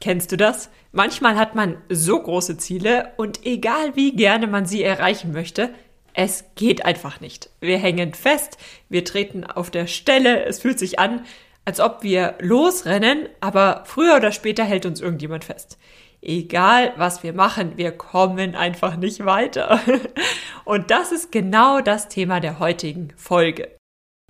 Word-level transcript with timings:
Kennst 0.00 0.30
du 0.30 0.36
das? 0.36 0.70
Manchmal 0.92 1.36
hat 1.36 1.54
man 1.54 1.76
so 1.88 2.20
große 2.20 2.56
Ziele 2.56 3.12
und 3.16 3.44
egal 3.44 3.96
wie 3.96 4.14
gerne 4.14 4.46
man 4.46 4.64
sie 4.64 4.82
erreichen 4.82 5.32
möchte, 5.32 5.70
es 6.14 6.44
geht 6.54 6.84
einfach 6.84 7.20
nicht. 7.20 7.50
Wir 7.60 7.78
hängen 7.78 8.14
fest, 8.14 8.58
wir 8.88 9.04
treten 9.04 9.44
auf 9.44 9.70
der 9.70 9.86
Stelle, 9.86 10.44
es 10.44 10.60
fühlt 10.60 10.78
sich 10.78 10.98
an, 10.98 11.24
als 11.64 11.80
ob 11.80 12.02
wir 12.02 12.34
losrennen, 12.40 13.28
aber 13.40 13.82
früher 13.86 14.16
oder 14.16 14.32
später 14.32 14.64
hält 14.64 14.86
uns 14.86 15.00
irgendjemand 15.00 15.44
fest. 15.44 15.78
Egal, 16.20 16.92
was 16.96 17.22
wir 17.22 17.32
machen, 17.32 17.76
wir 17.76 17.92
kommen 17.92 18.56
einfach 18.56 18.96
nicht 18.96 19.24
weiter. 19.24 19.80
Und 20.64 20.90
das 20.90 21.12
ist 21.12 21.30
genau 21.30 21.80
das 21.80 22.08
Thema 22.08 22.40
der 22.40 22.58
heutigen 22.58 23.12
Folge. 23.16 23.76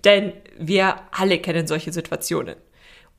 Denn 0.05 0.33
wir 0.57 0.95
alle 1.11 1.39
kennen 1.39 1.65
solche 1.65 1.91
Situationen. 1.91 2.55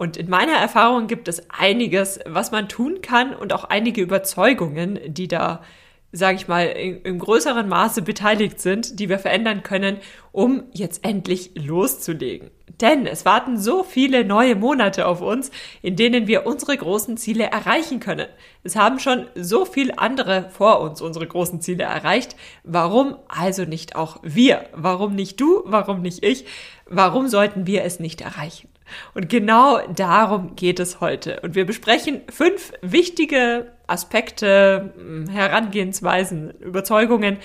Und 0.01 0.17
in 0.17 0.31
meiner 0.31 0.55
Erfahrung 0.55 1.09
gibt 1.09 1.29
es 1.29 1.43
einiges, 1.51 2.21
was 2.25 2.53
man 2.53 2.71
tun 2.71 3.03
kann 3.03 3.35
und 3.35 3.53
auch 3.53 3.65
einige 3.65 4.01
Überzeugungen, 4.01 4.99
die 5.07 5.29
da, 5.29 5.63
sage 6.11 6.37
ich 6.37 6.49
mal, 6.49 6.69
in, 6.69 7.03
im 7.03 7.19
größeren 7.19 7.69
Maße 7.69 8.01
beteiligt 8.01 8.61
sind, 8.61 8.99
die 8.99 9.11
wir 9.11 9.19
verändern 9.19 9.63
können, 9.63 9.99
um 10.33 10.63
jetzt 10.73 11.05
endlich 11.05 11.51
loszulegen. 11.55 12.51
Denn 12.81 13.07
es 13.07 13.25
warten 13.25 13.59
so 13.59 13.83
viele 13.83 14.25
neue 14.25 14.55
Monate 14.55 15.07
auf 15.07 15.21
uns, 15.21 15.51
in 15.83 15.97
denen 15.97 16.27
wir 16.27 16.47
unsere 16.47 16.77
großen 16.77 17.17
Ziele 17.17 17.45
erreichen 17.45 18.01
können. 18.01 18.29
Es 18.63 18.77
haben 18.77 18.99
schon 18.99 19.27
so 19.35 19.65
viele 19.65 19.99
andere 19.99 20.49
vor 20.51 20.81
uns 20.81 21.01
unsere 21.01 21.27
großen 21.27 21.61
Ziele 21.61 21.85
erreicht. 21.85 22.37
Warum 22.65 23.17
also 23.29 23.65
nicht 23.65 23.97
auch 23.97 24.19
wir? 24.23 24.65
Warum 24.73 25.15
nicht 25.15 25.41
du? 25.41 25.63
Warum 25.67 26.03
nicht 26.03 26.25
ich? 26.25 26.47
Warum 26.87 27.29
sollten 27.29 27.67
wir 27.67 27.85
es 27.85 28.01
nicht 28.01 28.23
erreichen? 28.23 28.69
Und 29.15 29.29
genau 29.29 29.81
darum 29.95 30.57
geht 30.57 30.81
es 30.81 31.01
heute. 31.01 31.41
Und 31.41 31.55
wir 31.55 31.65
besprechen 31.65 32.23
fünf 32.29 32.73
wichtige 32.83 33.73
Aspekte, 33.87 34.93
hm, 34.97 35.29
Herangehensweisen, 35.29 36.51
Überzeugungen, 36.61 37.39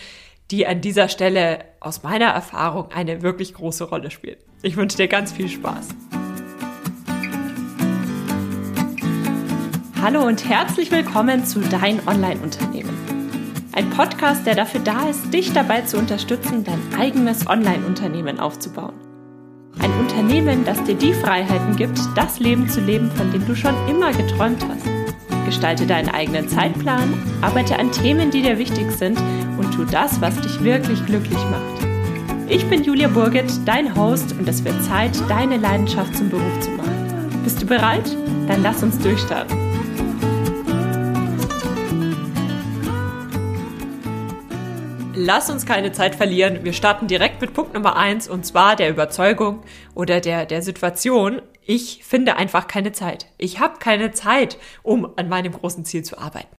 die 0.51 0.67
an 0.67 0.81
dieser 0.81 1.09
Stelle 1.09 1.59
aus 1.79 2.03
meiner 2.03 2.27
Erfahrung 2.27 2.91
eine 2.91 3.21
wirklich 3.21 3.53
große 3.53 3.85
Rolle 3.85 4.11
spielen. 4.11 4.38
Ich 4.66 4.77
wünsche 4.77 4.97
dir 4.97 5.08
ganz 5.08 5.31
viel 5.31 5.47
Spaß. 5.47 5.89
Hallo 10.02 10.25
und 10.25 10.49
herzlich 10.49 10.89
willkommen 10.89 11.45
zu 11.45 11.59
Dein 11.59 11.99
Online-Unternehmen. 12.07 12.97
Ein 13.73 13.91
Podcast, 13.91 14.47
der 14.47 14.55
dafür 14.55 14.80
da 14.80 15.07
ist, 15.07 15.31
dich 15.31 15.53
dabei 15.53 15.81
zu 15.81 15.99
unterstützen, 15.99 16.63
dein 16.63 16.99
eigenes 16.99 17.45
Online-Unternehmen 17.47 18.39
aufzubauen. 18.39 18.95
Ein 19.77 19.91
Unternehmen, 19.99 20.66
das 20.66 20.83
dir 20.83 20.95
die 20.95 21.13
Freiheiten 21.13 21.75
gibt, 21.75 22.00
das 22.16 22.39
Leben 22.39 22.67
zu 22.67 22.81
leben, 22.81 23.11
von 23.11 23.31
dem 23.31 23.45
du 23.45 23.55
schon 23.55 23.75
immer 23.88 24.13
geträumt 24.13 24.66
hast. 24.67 25.45
Gestalte 25.45 25.85
deinen 25.85 26.09
eigenen 26.09 26.50
Zeitplan, 26.50 27.13
arbeite 27.41 27.77
an 27.77 27.91
Themen, 27.91 28.31
die 28.31 28.41
dir 28.41 28.57
wichtig 28.57 28.89
sind 28.94 29.19
und 29.59 29.75
tu 29.75 29.83
das, 29.83 30.22
was 30.22 30.41
dich 30.41 30.63
wirklich 30.63 31.05
glücklich 31.05 31.38
macht. 31.52 31.84
Ich 32.47 32.63
bin 32.69 32.83
Julia 32.83 33.07
Burget, 33.07 33.51
dein 33.65 33.95
Host 33.95 34.33
und 34.33 34.47
es 34.47 34.63
wird 34.63 34.83
Zeit, 34.83 35.11
deine 35.27 35.57
Leidenschaft 35.57 36.15
zum 36.15 36.29
Beruf 36.29 36.59
zu 36.59 36.69
machen. 36.71 37.41
Bist 37.43 37.59
du 37.59 37.65
bereit? 37.65 38.15
Dann 38.47 38.61
lass 38.61 38.83
uns 38.83 38.99
durchstarten. 38.99 39.57
Lass 45.16 45.49
uns 45.49 45.66
keine 45.66 45.91
Zeit 45.91 46.13
verlieren. 46.13 46.63
Wir 46.63 46.73
starten 46.73 47.07
direkt 47.07 47.41
mit 47.41 47.53
Punkt 47.55 47.73
Nummer 47.73 47.95
eins 47.95 48.27
und 48.29 48.45
zwar 48.45 48.75
der 48.75 48.91
Überzeugung 48.91 49.63
oder 49.95 50.21
der, 50.21 50.45
der 50.45 50.61
Situation. 50.61 51.41
Ich 51.66 52.03
finde 52.03 52.35
einfach 52.35 52.67
keine 52.67 52.91
Zeit. 52.91 53.25
Ich 53.39 53.59
habe 53.59 53.79
keine 53.79 54.11
Zeit, 54.11 54.59
um 54.83 55.09
an 55.16 55.29
meinem 55.29 55.53
großen 55.53 55.83
Ziel 55.83 56.03
zu 56.03 56.19
arbeiten. 56.19 56.55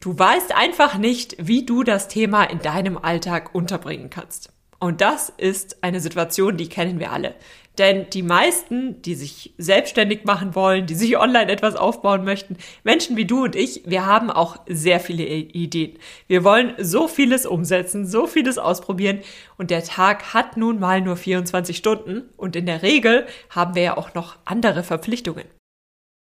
Du 0.00 0.16
weißt 0.16 0.54
einfach 0.54 0.96
nicht, 0.96 1.36
wie 1.38 1.66
du 1.66 1.82
das 1.82 2.06
Thema 2.06 2.44
in 2.44 2.60
deinem 2.60 2.96
Alltag 2.96 3.54
unterbringen 3.54 4.10
kannst. 4.10 4.52
Und 4.78 5.00
das 5.00 5.28
ist 5.28 5.82
eine 5.82 6.00
Situation, 6.00 6.56
die 6.56 6.68
kennen 6.68 7.00
wir 7.00 7.10
alle. 7.10 7.34
Denn 7.78 8.10
die 8.10 8.22
meisten, 8.22 9.02
die 9.02 9.14
sich 9.14 9.54
selbstständig 9.58 10.24
machen 10.24 10.54
wollen, 10.54 10.86
die 10.86 10.94
sich 10.94 11.16
online 11.16 11.50
etwas 11.50 11.76
aufbauen 11.76 12.24
möchten, 12.24 12.56
Menschen 12.84 13.16
wie 13.16 13.24
du 13.24 13.44
und 13.44 13.56
ich, 13.56 13.82
wir 13.86 14.06
haben 14.06 14.30
auch 14.30 14.58
sehr 14.66 15.00
viele 15.00 15.24
Ideen. 15.24 15.98
Wir 16.26 16.42
wollen 16.42 16.74
so 16.78 17.06
vieles 17.06 17.46
umsetzen, 17.46 18.06
so 18.06 18.26
vieles 18.26 18.58
ausprobieren 18.58 19.20
und 19.58 19.70
der 19.70 19.84
Tag 19.84 20.34
hat 20.34 20.56
nun 20.56 20.80
mal 20.80 21.00
nur 21.00 21.16
24 21.16 21.76
Stunden 21.76 22.28
und 22.36 22.56
in 22.56 22.66
der 22.66 22.82
Regel 22.82 23.26
haben 23.50 23.76
wir 23.76 23.82
ja 23.82 23.96
auch 23.96 24.14
noch 24.14 24.36
andere 24.44 24.82
Verpflichtungen. 24.82 25.44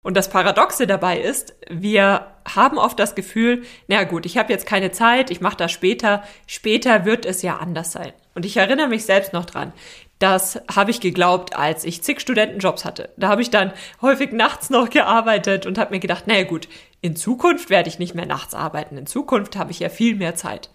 Und 0.06 0.16
das 0.16 0.30
Paradoxe 0.30 0.86
dabei 0.86 1.20
ist, 1.20 1.56
wir 1.68 2.28
haben 2.48 2.78
oft 2.78 3.00
das 3.00 3.16
Gefühl, 3.16 3.64
na 3.88 4.04
gut, 4.04 4.28
ich 4.28 4.38
habe 4.38 4.54
jetzt 4.54 4.68
keine 4.68 4.92
Zeit, 4.92 5.32
ich 5.32 5.42
mache 5.42 5.58
das 5.58 5.72
später, 5.72 6.22
später 6.46 7.06
wird 7.06 7.26
es 7.26 7.42
ja 7.42 7.58
anders 7.58 7.92
sein. 7.92 8.14
Und 8.36 8.46
ich 8.46 8.56
erinnere 8.56 8.88
mich 8.88 9.06
selbst 9.06 9.34
noch 9.34 9.46
dran. 9.46 9.74
Das 10.20 10.62
habe 10.72 10.92
ich 10.92 11.00
geglaubt, 11.00 11.56
als 11.56 11.84
ich 11.86 12.04
zig 12.04 12.22
Studentenjobs 12.22 12.86
hatte. 12.86 13.10
Da 13.18 13.30
habe 13.30 13.42
ich 13.42 13.50
dann 13.50 13.74
häufig 14.00 14.32
nachts 14.32 14.70
noch 14.70 14.92
gearbeitet 14.92 15.66
und 15.66 15.80
habe 15.80 15.96
mir 15.96 16.00
gedacht, 16.00 16.28
naja 16.28 16.44
gut, 16.44 16.68
in 17.02 17.16
Zukunft 17.16 17.72
werde 17.72 17.90
ich 17.90 17.98
nicht 17.98 18.14
mehr 18.14 18.28
nachts 18.28 18.54
arbeiten. 18.54 19.00
In 19.00 19.08
Zukunft 19.08 19.56
habe 19.56 19.72
ich 19.72 19.80
ja 19.80 19.90
viel 19.90 20.14
mehr 20.14 20.36
Zeit. 20.36 20.70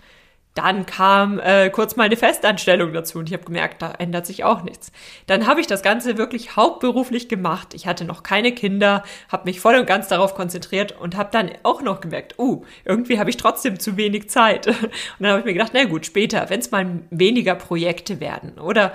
Dann 0.54 0.84
kam 0.84 1.38
äh, 1.38 1.70
kurz 1.70 1.94
mal 1.94 2.04
eine 2.04 2.16
Festanstellung 2.16 2.92
dazu 2.92 3.18
und 3.18 3.28
ich 3.28 3.32
habe 3.32 3.44
gemerkt, 3.44 3.82
da 3.82 3.92
ändert 3.92 4.26
sich 4.26 4.42
auch 4.42 4.62
nichts. 4.64 4.90
Dann 5.26 5.46
habe 5.46 5.60
ich 5.60 5.68
das 5.68 5.82
Ganze 5.82 6.18
wirklich 6.18 6.56
hauptberuflich 6.56 7.28
gemacht. 7.28 7.72
Ich 7.72 7.86
hatte 7.86 8.04
noch 8.04 8.24
keine 8.24 8.52
Kinder, 8.52 9.04
habe 9.28 9.44
mich 9.44 9.60
voll 9.60 9.76
und 9.76 9.86
ganz 9.86 10.08
darauf 10.08 10.34
konzentriert 10.34 10.98
und 11.00 11.16
habe 11.16 11.30
dann 11.30 11.50
auch 11.62 11.82
noch 11.82 12.00
gemerkt, 12.00 12.36
uh, 12.38 12.64
irgendwie 12.84 13.20
habe 13.20 13.30
ich 13.30 13.36
trotzdem 13.36 13.78
zu 13.78 13.96
wenig 13.96 14.28
Zeit. 14.28 14.66
Und 14.66 14.76
dann 15.20 15.30
habe 15.30 15.40
ich 15.40 15.46
mir 15.46 15.52
gedacht, 15.52 15.72
na 15.74 15.84
gut, 15.84 16.06
später, 16.06 16.50
wenn 16.50 16.60
es 16.60 16.70
mal 16.70 17.00
weniger 17.10 17.54
Projekte 17.54 18.20
werden 18.20 18.58
oder 18.58 18.92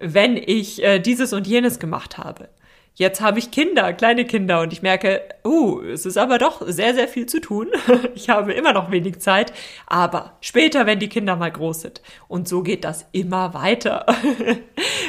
wenn 0.00 0.36
ich 0.36 0.82
äh, 0.82 0.98
dieses 0.98 1.32
und 1.32 1.46
jenes 1.46 1.78
gemacht 1.78 2.18
habe. 2.18 2.48
Jetzt 2.98 3.20
habe 3.20 3.38
ich 3.38 3.52
Kinder, 3.52 3.92
kleine 3.92 4.24
Kinder 4.24 4.60
und 4.60 4.72
ich 4.72 4.82
merke, 4.82 5.22
uh, 5.44 5.80
es 5.82 6.04
ist 6.04 6.18
aber 6.18 6.38
doch 6.38 6.62
sehr, 6.66 6.94
sehr 6.94 7.06
viel 7.06 7.26
zu 7.26 7.40
tun. 7.40 7.68
Ich 8.16 8.28
habe 8.28 8.52
immer 8.52 8.72
noch 8.72 8.90
wenig 8.90 9.20
Zeit, 9.20 9.52
aber 9.86 10.36
später, 10.40 10.84
wenn 10.86 10.98
die 10.98 11.08
Kinder 11.08 11.36
mal 11.36 11.52
groß 11.52 11.82
sind. 11.82 12.02
Und 12.26 12.48
so 12.48 12.62
geht 12.64 12.84
das 12.84 13.06
immer 13.12 13.54
weiter. 13.54 14.04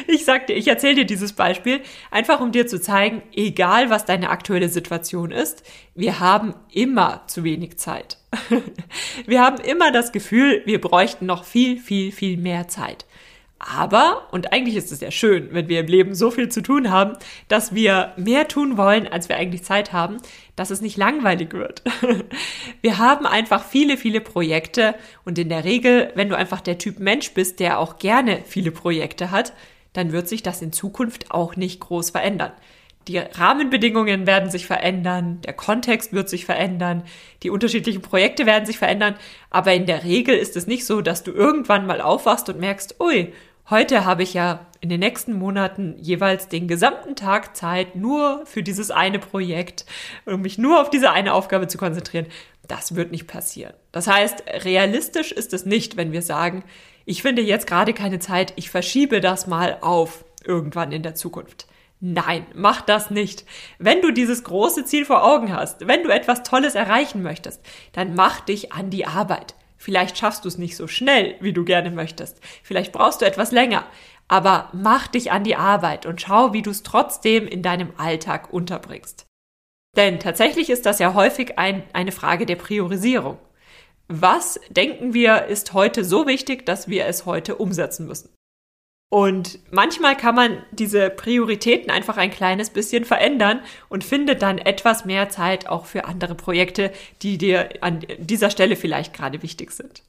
Ich 0.08 0.26
sagte, 0.26 0.54
ich 0.54 0.68
erzähle 0.68 0.96
dir 0.96 1.06
dieses 1.06 1.34
Beispiel, 1.34 1.82
einfach 2.10 2.40
um 2.40 2.52
dir 2.52 2.66
zu 2.66 2.82
zeigen, 2.82 3.22
egal 3.32 3.92
was 3.92 4.06
deine 4.06 4.32
aktuelle 4.32 4.70
Situation 4.70 5.30
ist, 5.30 5.64
wir 5.94 6.20
haben 6.20 6.56
immer 6.72 7.22
zu 7.28 7.44
wenig 7.44 7.78
Zeit. 7.78 8.18
Wir 9.26 9.42
haben 9.42 9.58
immer 9.60 9.92
das 9.92 10.12
Gefühl, 10.12 10.62
wir 10.66 10.80
bräuchten 10.80 11.26
noch 11.26 11.44
viel, 11.44 11.80
viel, 11.80 12.12
viel 12.12 12.38
mehr 12.38 12.68
Zeit. 12.68 13.06
Aber, 13.60 14.28
und 14.32 14.54
eigentlich 14.54 14.78
ist 14.78 14.92
es 14.94 15.02
ja 15.02 15.12
schön, 15.12 15.50
wenn 15.52 15.68
wir 15.68 15.82
im 15.82 15.88
Leben 15.88 16.16
so 16.16 16.32
viel 16.32 16.48
zu 16.48 16.62
tun 16.62 16.90
haben, 16.90 17.18
dass 17.50 17.76
wir 17.76 18.14
mehr 18.16 18.48
tun 18.48 18.78
wollen, 18.78 19.06
als 19.06 19.28
wir 19.28 19.36
eigentlich 19.36 19.64
Zeit 19.64 19.92
haben, 19.92 20.18
dass 20.56 20.70
es 20.72 20.80
nicht 20.80 20.96
langweilig 20.96 21.54
wird. 21.54 21.84
Wir 22.82 22.98
haben 22.98 23.26
einfach 23.26 23.64
viele, 23.66 23.98
viele 23.98 24.22
Projekte 24.22 24.96
und 25.26 25.38
in 25.38 25.50
der 25.50 25.66
Regel, 25.66 26.12
wenn 26.16 26.30
du 26.30 26.38
einfach 26.38 26.62
der 26.62 26.78
Typ 26.78 27.00
Mensch 27.00 27.34
bist, 27.34 27.60
der 27.60 27.80
auch 27.80 27.98
gerne 27.98 28.42
viele 28.46 28.72
Projekte 28.72 29.32
hat, 29.32 29.54
dann 29.94 30.12
wird 30.12 30.28
sich 30.30 30.44
das 30.44 30.62
in 30.62 30.72
Zukunft 30.72 31.32
auch 31.32 31.56
nicht 31.56 31.80
groß 31.82 32.12
verändern. 32.12 32.52
Die 33.08 33.18
Rahmenbedingungen 33.18 34.28
werden 34.28 34.52
sich 34.52 34.68
verändern, 34.68 35.42
der 35.42 35.54
Kontext 35.54 36.14
wird 36.14 36.30
sich 36.30 36.46
verändern, 36.46 37.04
die 37.42 37.50
unterschiedlichen 37.50 38.02
Projekte 38.02 38.46
werden 38.46 38.66
sich 38.66 38.78
verändern, 38.78 39.16
aber 39.50 39.74
in 39.74 39.86
der 39.88 40.04
Regel 40.04 40.36
ist 40.36 40.56
es 40.56 40.68
nicht 40.68 40.86
so, 40.86 41.02
dass 41.02 41.24
du 41.24 41.32
irgendwann 41.32 41.88
mal 41.88 42.02
aufwachst 42.02 42.50
und 42.50 42.60
merkst, 42.60 43.00
ui, 43.00 43.34
Heute 43.70 44.04
habe 44.04 44.24
ich 44.24 44.34
ja 44.34 44.66
in 44.82 44.90
den 44.90 45.00
nächsten 45.00 45.34
Monaten 45.34 45.96
jeweils 46.00 46.48
den 46.48 46.68
gesamten 46.68 47.16
Tag 47.16 47.56
Zeit 47.56 47.96
nur 47.96 48.44
für 48.48 48.64
dieses 48.64 48.90
eine 48.90 49.20
Projekt, 49.20 49.86
um 50.26 50.42
mich 50.42 50.58
nur 50.58 50.82
auf 50.82 50.90
diese 50.90 51.12
eine 51.12 51.34
Aufgabe 51.34 51.68
zu 51.68 51.78
konzentrieren. 51.78 52.26
Das 52.68 52.96
wird 52.96 53.12
nicht 53.12 53.28
passieren. 53.28 53.74
Das 53.92 54.08
heißt, 54.08 54.44
realistisch 54.64 55.32
ist 55.32 55.54
es 55.54 55.68
nicht, 55.68 55.98
wenn 55.98 56.12
wir 56.12 56.24
sagen, 56.24 56.64
ich 57.06 57.22
finde 57.22 57.44
jetzt 57.44 57.68
gerade 57.68 57.94
keine 57.94 58.18
Zeit, 58.18 58.54
ich 58.56 58.72
verschiebe 58.72 59.22
das 59.22 59.46
mal 59.46 59.78
auf 59.82 60.26
irgendwann 60.44 60.92
in 60.92 61.04
der 61.04 61.14
Zukunft. 61.14 61.68
Nein, 62.00 62.48
mach 62.56 62.82
das 62.82 63.12
nicht. 63.12 63.46
Wenn 63.78 64.02
du 64.02 64.12
dieses 64.12 64.44
große 64.46 64.86
Ziel 64.86 65.06
vor 65.06 65.24
Augen 65.24 65.54
hast, 65.54 65.86
wenn 65.86 66.02
du 66.02 66.10
etwas 66.10 66.42
Tolles 66.42 66.74
erreichen 66.74 67.22
möchtest, 67.22 67.62
dann 67.92 68.16
mach 68.16 68.40
dich 68.40 68.72
an 68.72 68.90
die 68.90 69.06
Arbeit. 69.06 69.54
Vielleicht 69.80 70.18
schaffst 70.18 70.44
du 70.44 70.50
es 70.50 70.58
nicht 70.58 70.76
so 70.76 70.88
schnell, 70.88 71.36
wie 71.40 71.54
du 71.54 71.64
gerne 71.64 71.90
möchtest. 71.90 72.40
Vielleicht 72.64 72.92
brauchst 72.92 73.22
du 73.22 73.26
etwas 73.26 73.52
länger. 73.54 73.86
Aber 74.28 74.70
mach 74.74 75.08
dich 75.08 75.32
an 75.32 75.46
die 75.46 75.56
Arbeit 75.56 76.06
und 76.06 76.20
schau, 76.22 76.52
wie 76.52 76.62
du 76.62 76.70
es 76.70 76.84
trotzdem 76.84 77.48
in 77.48 77.64
deinem 77.64 77.94
Alltag 77.98 78.54
unterbringst. 78.54 79.26
Denn 79.96 80.20
tatsächlich 80.20 80.70
ist 80.70 80.86
das 80.86 81.00
ja 81.00 81.14
häufig 81.14 81.58
ein, 81.58 81.84
eine 81.94 82.12
Frage 82.12 82.46
der 82.46 82.58
Priorisierung. 82.58 83.40
Was 84.10 84.60
denken 84.70 85.14
wir 85.14 85.46
ist 85.46 85.74
heute 85.74 86.04
so 86.04 86.28
wichtig, 86.28 86.66
dass 86.66 86.90
wir 86.90 87.06
es 87.06 87.26
heute 87.26 87.56
umsetzen 87.56 88.06
müssen? 88.06 88.30
Und 89.12 89.58
manchmal 89.72 90.16
kann 90.16 90.36
man 90.36 90.64
diese 90.72 91.10
Prioritäten 91.10 91.90
einfach 91.90 92.18
ein 92.18 92.30
kleines 92.30 92.70
bisschen 92.70 93.06
verändern 93.06 93.62
und 93.90 94.04
findet 94.04 94.44
dann 94.44 94.60
etwas 94.60 95.04
mehr 95.04 95.30
Zeit 95.30 95.68
auch 95.68 95.86
für 95.86 96.06
andere 96.06 96.36
Projekte, 96.36 96.92
die 97.24 97.40
dir 97.40 97.70
an 97.82 98.06
dieser 98.20 98.52
Stelle 98.52 98.76
vielleicht 98.76 99.16
gerade 99.16 99.42
wichtig 99.42 99.72
sind. 99.72 100.04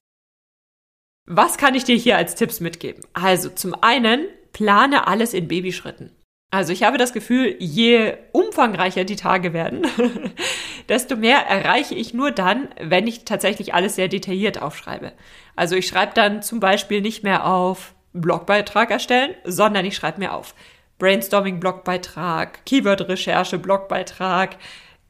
Was 1.26 1.56
kann 1.56 1.74
ich 1.74 1.84
dir 1.84 1.96
hier 1.96 2.18
als 2.18 2.34
Tipps 2.34 2.60
mitgeben? 2.60 3.02
Also 3.14 3.48
zum 3.48 3.74
einen, 3.82 4.26
plane 4.52 5.06
alles 5.06 5.32
in 5.32 5.48
Babyschritten. 5.48 6.10
Also 6.50 6.72
ich 6.72 6.82
habe 6.82 6.98
das 6.98 7.12
Gefühl, 7.12 7.54
je 7.60 8.14
umfangreicher 8.32 9.04
die 9.04 9.16
Tage 9.16 9.52
werden, 9.52 9.86
desto 10.88 11.16
mehr 11.16 11.46
erreiche 11.46 11.94
ich 11.94 12.12
nur 12.12 12.32
dann, 12.32 12.68
wenn 12.80 13.06
ich 13.06 13.24
tatsächlich 13.24 13.72
alles 13.72 13.94
sehr 13.94 14.08
detailliert 14.08 14.60
aufschreibe. 14.60 15.12
Also 15.54 15.76
ich 15.76 15.86
schreibe 15.86 16.12
dann 16.14 16.42
zum 16.42 16.58
Beispiel 16.58 17.00
nicht 17.00 17.22
mehr 17.22 17.46
auf 17.46 17.94
Blogbeitrag 18.12 18.90
erstellen, 18.90 19.34
sondern 19.44 19.84
ich 19.84 19.96
schreibe 19.96 20.20
mir 20.20 20.34
auf 20.34 20.54
Brainstorming-Blogbeitrag, 20.98 22.64
Keyword-Recherche, 22.66 23.58
Blogbeitrag, 23.58 24.56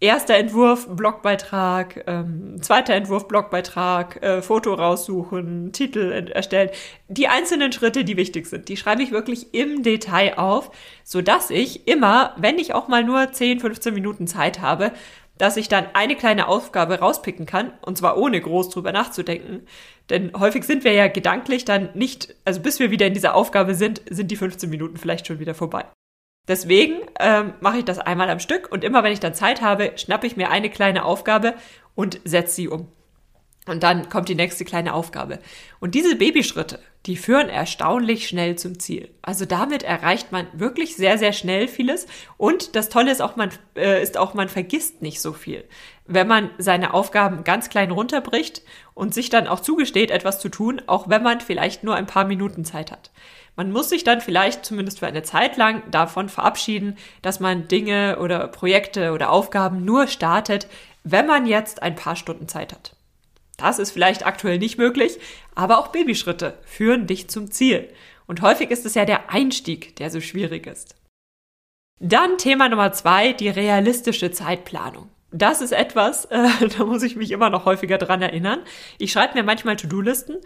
erster 0.00 0.36
Entwurf, 0.36 0.88
Blogbeitrag, 0.88 2.04
ähm, 2.06 2.56
zweiter 2.62 2.94
Entwurf, 2.94 3.28
Blogbeitrag, 3.28 4.22
äh, 4.22 4.40
Foto 4.40 4.72
raussuchen, 4.72 5.72
Titel 5.72 6.30
erstellen. 6.32 6.70
Die 7.08 7.28
einzelnen 7.28 7.70
Schritte, 7.72 8.04
die 8.04 8.16
wichtig 8.16 8.46
sind, 8.46 8.68
die 8.68 8.78
schreibe 8.78 9.02
ich 9.02 9.10
wirklich 9.12 9.52
im 9.52 9.82
Detail 9.82 10.38
auf, 10.38 10.70
so 11.04 11.20
dass 11.20 11.50
ich 11.50 11.86
immer, 11.86 12.34
wenn 12.38 12.58
ich 12.58 12.72
auch 12.72 12.88
mal 12.88 13.04
nur 13.04 13.30
10, 13.30 13.60
15 13.60 13.92
Minuten 13.92 14.26
Zeit 14.26 14.60
habe, 14.60 14.92
dass 15.40 15.56
ich 15.56 15.68
dann 15.68 15.86
eine 15.94 16.16
kleine 16.16 16.48
Aufgabe 16.48 16.98
rauspicken 16.98 17.46
kann, 17.46 17.72
und 17.80 17.96
zwar 17.96 18.18
ohne 18.18 18.40
groß 18.40 18.68
drüber 18.68 18.92
nachzudenken. 18.92 19.66
Denn 20.10 20.32
häufig 20.38 20.64
sind 20.64 20.84
wir 20.84 20.92
ja 20.92 21.08
gedanklich 21.08 21.64
dann 21.64 21.88
nicht, 21.94 22.34
also 22.44 22.60
bis 22.60 22.78
wir 22.78 22.90
wieder 22.90 23.06
in 23.06 23.14
dieser 23.14 23.34
Aufgabe 23.34 23.74
sind, 23.74 24.02
sind 24.10 24.30
die 24.30 24.36
15 24.36 24.68
Minuten 24.68 24.98
vielleicht 24.98 25.26
schon 25.26 25.38
wieder 25.38 25.54
vorbei. 25.54 25.86
Deswegen 26.46 26.96
ähm, 27.18 27.54
mache 27.60 27.78
ich 27.78 27.84
das 27.84 27.98
einmal 27.98 28.28
am 28.28 28.38
Stück 28.38 28.70
und 28.70 28.84
immer 28.84 29.02
wenn 29.02 29.12
ich 29.12 29.20
dann 29.20 29.32
Zeit 29.32 29.62
habe, 29.62 29.92
schnappe 29.96 30.26
ich 30.26 30.36
mir 30.36 30.50
eine 30.50 30.68
kleine 30.68 31.06
Aufgabe 31.06 31.54
und 31.94 32.20
setze 32.24 32.56
sie 32.56 32.68
um. 32.68 32.88
Und 33.70 33.84
dann 33.84 34.08
kommt 34.08 34.28
die 34.28 34.34
nächste 34.34 34.64
kleine 34.64 34.94
Aufgabe. 34.94 35.38
Und 35.78 35.94
diese 35.94 36.16
Babyschritte, 36.16 36.80
die 37.06 37.16
führen 37.16 37.48
erstaunlich 37.48 38.26
schnell 38.26 38.56
zum 38.56 38.80
Ziel. 38.80 39.08
Also 39.22 39.44
damit 39.44 39.84
erreicht 39.84 40.32
man 40.32 40.48
wirklich 40.52 40.96
sehr, 40.96 41.18
sehr 41.18 41.32
schnell 41.32 41.68
vieles. 41.68 42.06
Und 42.36 42.74
das 42.74 42.88
Tolle 42.88 43.12
ist 43.12 43.22
auch, 43.22 43.36
man, 43.36 43.50
äh, 43.76 44.02
ist 44.02 44.18
auch, 44.18 44.34
man 44.34 44.48
vergisst 44.48 45.02
nicht 45.02 45.20
so 45.20 45.32
viel. 45.32 45.62
Wenn 46.04 46.26
man 46.26 46.50
seine 46.58 46.94
Aufgaben 46.94 47.44
ganz 47.44 47.68
klein 47.68 47.92
runterbricht 47.92 48.62
und 48.94 49.14
sich 49.14 49.30
dann 49.30 49.46
auch 49.46 49.60
zugesteht, 49.60 50.10
etwas 50.10 50.40
zu 50.40 50.48
tun, 50.48 50.82
auch 50.88 51.08
wenn 51.08 51.22
man 51.22 51.40
vielleicht 51.40 51.84
nur 51.84 51.94
ein 51.94 52.06
paar 52.08 52.24
Minuten 52.24 52.64
Zeit 52.64 52.90
hat. 52.90 53.12
Man 53.54 53.70
muss 53.70 53.88
sich 53.88 54.02
dann 54.02 54.20
vielleicht 54.20 54.64
zumindest 54.64 54.98
für 54.98 55.06
eine 55.06 55.22
Zeit 55.22 55.56
lang 55.56 55.88
davon 55.92 56.28
verabschieden, 56.28 56.98
dass 57.22 57.38
man 57.38 57.68
Dinge 57.68 58.18
oder 58.18 58.48
Projekte 58.48 59.12
oder 59.12 59.30
Aufgaben 59.30 59.84
nur 59.84 60.08
startet, 60.08 60.66
wenn 61.04 61.28
man 61.28 61.46
jetzt 61.46 61.84
ein 61.84 61.94
paar 61.94 62.16
Stunden 62.16 62.48
Zeit 62.48 62.72
hat. 62.72 62.96
Das 63.60 63.78
ist 63.78 63.90
vielleicht 63.90 64.24
aktuell 64.24 64.58
nicht 64.58 64.78
möglich, 64.78 65.18
aber 65.54 65.78
auch 65.78 65.88
Babyschritte 65.88 66.58
führen 66.64 67.06
dich 67.06 67.28
zum 67.28 67.50
Ziel. 67.50 67.88
Und 68.26 68.42
häufig 68.42 68.70
ist 68.70 68.86
es 68.86 68.94
ja 68.94 69.04
der 69.04 69.30
Einstieg, 69.30 69.96
der 69.96 70.10
so 70.10 70.20
schwierig 70.20 70.66
ist. 70.66 70.94
Dann 71.98 72.38
Thema 72.38 72.68
Nummer 72.68 72.92
zwei, 72.92 73.34
die 73.34 73.50
realistische 73.50 74.30
Zeitplanung. 74.30 75.10
Das 75.30 75.60
ist 75.60 75.72
etwas, 75.72 76.24
äh, 76.30 76.68
da 76.76 76.84
muss 76.84 77.02
ich 77.02 77.16
mich 77.16 77.30
immer 77.30 77.50
noch 77.50 77.66
häufiger 77.66 77.98
dran 77.98 78.22
erinnern. 78.22 78.60
Ich 78.98 79.12
schreibe 79.12 79.34
mir 79.34 79.42
manchmal 79.42 79.76
To-Do-Listen 79.76 80.36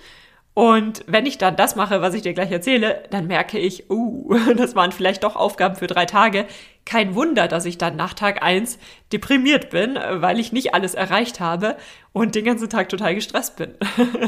und 0.55 1.03
wenn 1.09 1.27
ich 1.27 1.37
dann 1.37 1.57
das 1.57 1.75
mache, 1.75 2.01
was 2.01 2.15
ich 2.15 2.23
dir 2.23 2.33
gleich 2.33 2.53
erzähle, 2.53 3.03
dann 3.11 3.27
merke 3.27 3.59
ich, 3.59 3.91
uh, 3.91 4.35
das 4.57 4.77
waren 4.77 4.93
vielleicht 4.93 5.25
doch 5.25 5.35
Aufgaben 5.35 5.75
für 5.75 5.89
drei 5.89 6.07
Tage. 6.07 6.47
Kein 6.85 7.17
Wunder, 7.17 7.49
dass 7.49 7.65
ich 7.65 7.77
dann 7.77 7.97
nach 7.97 8.15
Tag 8.15 8.43
eins 8.43 8.79
deprimiert 9.13 9.71
bin, 9.71 9.97
weil 9.97 10.39
ich 10.39 10.53
nicht 10.53 10.73
alles 10.73 10.95
erreicht 10.95 11.41
habe 11.41 11.77
und 12.13 12.37
den 12.37 12.45
ganzen 12.45 12.71
Tag 12.71 12.89
total 12.89 13.17
gestresst 13.17 13.57
bin. 13.57 13.75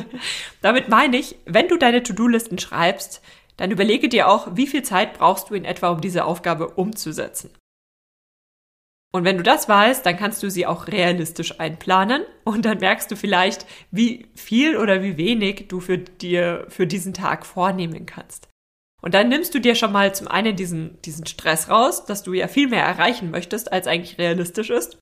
Damit 0.62 0.88
meine 0.88 1.17
ich, 1.17 1.37
wenn 1.44 1.69
du 1.69 1.76
deine 1.76 2.02
To-Do-Listen 2.02 2.58
schreibst, 2.58 3.22
dann 3.56 3.70
überlege 3.70 4.08
dir 4.08 4.29
auch, 4.29 4.49
wie 4.55 4.67
viel 4.67 4.82
Zeit 4.82 5.14
brauchst 5.14 5.50
du 5.50 5.55
in 5.55 5.64
etwa, 5.64 5.90
um 5.90 6.00
diese 6.00 6.25
Aufgabe 6.25 6.69
umzusetzen. 6.70 7.50
Und 9.12 9.25
wenn 9.25 9.37
du 9.37 9.43
das 9.43 9.69
weißt, 9.69 10.05
dann 10.05 10.17
kannst 10.17 10.43
du 10.43 10.50
sie 10.50 10.67
auch 10.67 10.88
realistisch 10.88 11.58
einplanen 11.58 12.23
und 12.44 12.64
dann 12.64 12.79
merkst 12.79 13.11
du 13.11 13.17
vielleicht, 13.17 13.67
wie 13.91 14.26
viel 14.35 14.76
oder 14.76 15.03
wie 15.03 15.17
wenig 15.17 15.69
du 15.69 15.81
für 15.81 15.99
dir 15.99 16.67
für 16.69 16.87
diesen 16.87 17.14
Tag 17.14 17.47
vornehmen 17.47 18.05
kannst. 18.05 18.49
Und 19.03 19.14
dann 19.14 19.29
nimmst 19.29 19.55
du 19.55 19.61
dir 19.61 19.75
schon 19.75 19.93
mal 19.93 20.14
zum 20.14 20.29
einen 20.29 20.56
diesen, 20.56 21.00
diesen 21.03 21.26
Stress 21.26 21.69
raus, 21.69 22.05
dass 22.06 22.25
du 22.25 22.32
ja 22.32 22.49
viel 22.49 22.69
mehr 22.69 22.85
erreichen 22.85 23.31
möchtest, 23.31 23.73
als 23.73 23.87
eigentlich 23.87 24.19
realistisch 24.19 24.70
ist. 24.70 24.99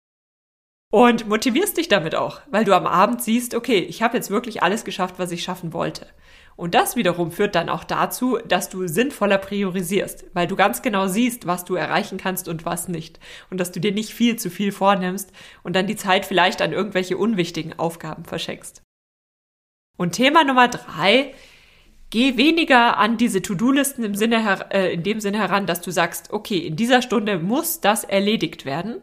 Und 0.92 1.26
motivierst 1.26 1.76
dich 1.76 1.88
damit 1.88 2.14
auch, 2.14 2.40
weil 2.50 2.64
du 2.64 2.72
am 2.76 2.86
Abend 2.86 3.22
siehst, 3.22 3.54
okay, 3.54 3.78
ich 3.78 4.02
habe 4.02 4.16
jetzt 4.16 4.30
wirklich 4.30 4.62
alles 4.62 4.84
geschafft, 4.84 5.14
was 5.18 5.32
ich 5.32 5.42
schaffen 5.42 5.72
wollte. 5.72 6.06
Und 6.56 6.74
das 6.74 6.94
wiederum 6.94 7.32
führt 7.32 7.54
dann 7.54 7.68
auch 7.68 7.84
dazu, 7.84 8.38
dass 8.46 8.68
du 8.68 8.86
sinnvoller 8.86 9.38
priorisierst, 9.38 10.26
weil 10.34 10.46
du 10.46 10.54
ganz 10.54 10.82
genau 10.82 11.08
siehst, 11.08 11.46
was 11.46 11.64
du 11.64 11.74
erreichen 11.74 12.16
kannst 12.16 12.48
und 12.48 12.64
was 12.64 12.88
nicht. 12.88 13.18
Und 13.50 13.58
dass 13.58 13.72
du 13.72 13.80
dir 13.80 13.92
nicht 13.92 14.14
viel 14.14 14.36
zu 14.36 14.50
viel 14.50 14.70
vornimmst 14.70 15.32
und 15.62 15.74
dann 15.74 15.86
die 15.86 15.96
Zeit 15.96 16.26
vielleicht 16.26 16.62
an 16.62 16.72
irgendwelche 16.72 17.16
unwichtigen 17.16 17.78
Aufgaben 17.78 18.24
verschenkst. 18.24 18.82
Und 19.96 20.12
Thema 20.12 20.44
Nummer 20.44 20.68
drei, 20.68 21.34
geh 22.10 22.36
weniger 22.36 22.98
an 22.98 23.16
diese 23.16 23.42
To-Do-Listen 23.42 24.04
im 24.04 24.14
Sinne, 24.14 24.66
äh, 24.70 24.94
in 24.94 25.02
dem 25.02 25.20
Sinne 25.20 25.38
heran, 25.38 25.66
dass 25.66 25.80
du 25.80 25.90
sagst, 25.90 26.32
okay, 26.32 26.58
in 26.58 26.76
dieser 26.76 27.02
Stunde 27.02 27.38
muss 27.38 27.80
das 27.80 28.04
erledigt 28.04 28.64
werden, 28.64 29.00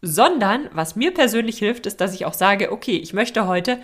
sondern 0.00 0.68
was 0.72 0.96
mir 0.96 1.12
persönlich 1.12 1.58
hilft, 1.58 1.86
ist, 1.86 2.00
dass 2.00 2.14
ich 2.14 2.26
auch 2.26 2.34
sage, 2.34 2.72
okay, 2.72 2.96
ich 2.96 3.12
möchte 3.12 3.46
heute 3.46 3.78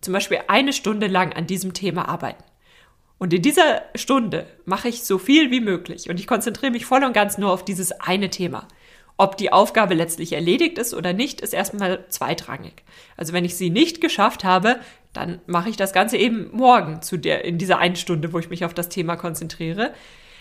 zum 0.00 0.12
Beispiel 0.12 0.40
eine 0.48 0.72
Stunde 0.72 1.06
lang 1.06 1.32
an 1.32 1.46
diesem 1.46 1.74
Thema 1.74 2.08
arbeiten. 2.08 2.42
Und 3.18 3.32
in 3.32 3.42
dieser 3.42 3.82
Stunde 3.94 4.46
mache 4.64 4.88
ich 4.88 5.04
so 5.04 5.18
viel 5.18 5.50
wie 5.50 5.60
möglich 5.60 6.10
und 6.10 6.20
ich 6.20 6.26
konzentriere 6.26 6.72
mich 6.72 6.84
voll 6.84 7.02
und 7.02 7.14
ganz 7.14 7.38
nur 7.38 7.50
auf 7.50 7.64
dieses 7.64 7.92
eine 7.92 8.28
Thema. 8.28 8.68
Ob 9.18 9.38
die 9.38 9.52
Aufgabe 9.52 9.94
letztlich 9.94 10.34
erledigt 10.34 10.76
ist 10.76 10.92
oder 10.92 11.14
nicht, 11.14 11.40
ist 11.40 11.54
erstmal 11.54 12.04
zweitrangig. 12.08 12.84
Also 13.16 13.32
wenn 13.32 13.46
ich 13.46 13.56
sie 13.56 13.70
nicht 13.70 14.02
geschafft 14.02 14.44
habe, 14.44 14.76
dann 15.14 15.40
mache 15.46 15.70
ich 15.70 15.78
das 15.78 15.94
Ganze 15.94 16.18
eben 16.18 16.50
morgen 16.52 17.00
zu 17.00 17.16
der, 17.16 17.44
in 17.44 17.56
dieser 17.56 17.78
einen 17.78 17.96
Stunde, 17.96 18.34
wo 18.34 18.38
ich 18.38 18.50
mich 18.50 18.66
auf 18.66 18.74
das 18.74 18.90
Thema 18.90 19.16
konzentriere. 19.16 19.94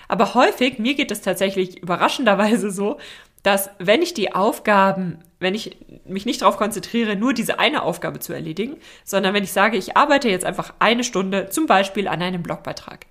Aber 0.09 0.33
häufig, 0.33 0.77
mir 0.77 0.95
geht 0.95 1.11
es 1.11 1.21
tatsächlich 1.21 1.81
überraschenderweise 1.81 2.69
so, 2.69 2.97
dass 3.43 3.69
wenn 3.79 4.01
ich 4.01 4.13
die 4.13 4.33
Aufgaben, 4.33 5.19
wenn 5.45 5.53
ich 5.53 5.77
mich 6.05 6.25
nicht 6.25 6.41
darauf 6.41 6.57
konzentriere, 6.57 7.15
nur 7.15 7.31
diese 7.31 7.59
eine 7.59 7.83
Aufgabe 7.83 8.19
zu 8.19 8.33
erledigen, 8.33 8.77
sondern 9.03 9.35
wenn 9.35 9.43
ich 9.43 9.51
sage, 9.51 9.77
ich 9.77 9.95
arbeite 9.95 10.27
jetzt 10.27 10.43
einfach 10.43 10.73
eine 10.79 11.03
Stunde 11.03 11.49
zum 11.51 11.67
Beispiel 11.67 12.07
an 12.07 12.19
einem 12.23 12.41
Blogbeitrag, 12.41 13.05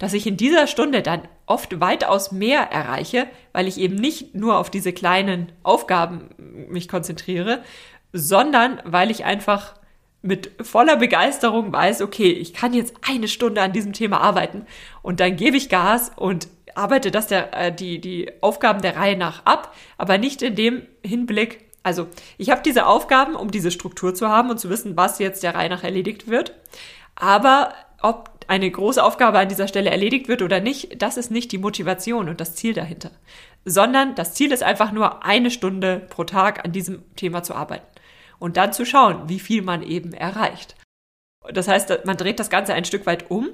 dass 0.00 0.12
ich 0.12 0.26
in 0.26 0.36
dieser 0.36 0.66
Stunde 0.66 1.00
dann 1.00 1.28
oft 1.46 1.80
weitaus 1.80 2.32
mehr 2.32 2.60
erreiche, 2.72 3.28
weil 3.52 3.68
ich 3.68 3.78
eben 3.78 3.94
nicht 3.94 4.34
nur 4.34 4.58
auf 4.58 4.68
diese 4.68 4.92
kleinen 4.92 5.52
Aufgaben 5.62 6.28
mich 6.68 6.88
konzentriere, 6.88 7.62
sondern 8.12 8.82
weil 8.84 9.12
ich 9.12 9.24
einfach 9.24 9.74
mit 10.22 10.50
voller 10.60 10.96
Begeisterung 10.96 11.72
weiß, 11.72 12.02
okay, 12.02 12.32
ich 12.32 12.52
kann 12.52 12.74
jetzt 12.74 12.94
eine 13.08 13.28
Stunde 13.28 13.62
an 13.62 13.72
diesem 13.72 13.92
Thema 13.92 14.20
arbeiten 14.20 14.66
und 15.02 15.20
dann 15.20 15.36
gebe 15.36 15.56
ich 15.56 15.68
Gas 15.68 16.10
und 16.16 16.48
arbeite 16.74 17.12
das 17.12 17.28
der, 17.28 17.54
äh, 17.54 17.72
die, 17.72 18.00
die 18.00 18.30
Aufgaben 18.42 18.82
der 18.82 18.96
Reihe 18.96 19.16
nach 19.16 19.44
ab, 19.46 19.74
aber 19.98 20.18
nicht 20.18 20.42
in 20.42 20.56
dem 20.56 20.82
Hinblick, 21.04 21.65
also 21.86 22.08
ich 22.36 22.50
habe 22.50 22.62
diese 22.64 22.86
Aufgaben, 22.86 23.36
um 23.36 23.52
diese 23.52 23.70
Struktur 23.70 24.12
zu 24.12 24.28
haben 24.28 24.50
und 24.50 24.58
zu 24.58 24.68
wissen, 24.70 24.96
was 24.96 25.20
jetzt 25.20 25.44
der 25.44 25.54
Reihe 25.54 25.70
nach 25.70 25.84
erledigt 25.84 26.26
wird. 26.26 26.52
Aber 27.14 27.74
ob 28.02 28.30
eine 28.48 28.68
große 28.68 29.00
Aufgabe 29.00 29.38
an 29.38 29.48
dieser 29.48 29.68
Stelle 29.68 29.90
erledigt 29.90 30.26
wird 30.26 30.42
oder 30.42 30.58
nicht, 30.58 31.00
das 31.00 31.16
ist 31.16 31.30
nicht 31.30 31.52
die 31.52 31.58
Motivation 31.58 32.28
und 32.28 32.40
das 32.40 32.56
Ziel 32.56 32.74
dahinter. 32.74 33.12
Sondern 33.64 34.16
das 34.16 34.34
Ziel 34.34 34.50
ist 34.50 34.64
einfach 34.64 34.90
nur 34.90 35.24
eine 35.24 35.52
Stunde 35.52 36.04
pro 36.10 36.24
Tag 36.24 36.64
an 36.64 36.72
diesem 36.72 37.04
Thema 37.14 37.44
zu 37.44 37.54
arbeiten. 37.54 37.86
Und 38.40 38.56
dann 38.56 38.72
zu 38.72 38.84
schauen, 38.84 39.28
wie 39.28 39.38
viel 39.38 39.62
man 39.62 39.84
eben 39.84 40.12
erreicht. 40.12 40.74
Das 41.52 41.68
heißt, 41.68 42.04
man 42.04 42.16
dreht 42.16 42.40
das 42.40 42.50
Ganze 42.50 42.74
ein 42.74 42.84
Stück 42.84 43.06
weit 43.06 43.30
um 43.30 43.50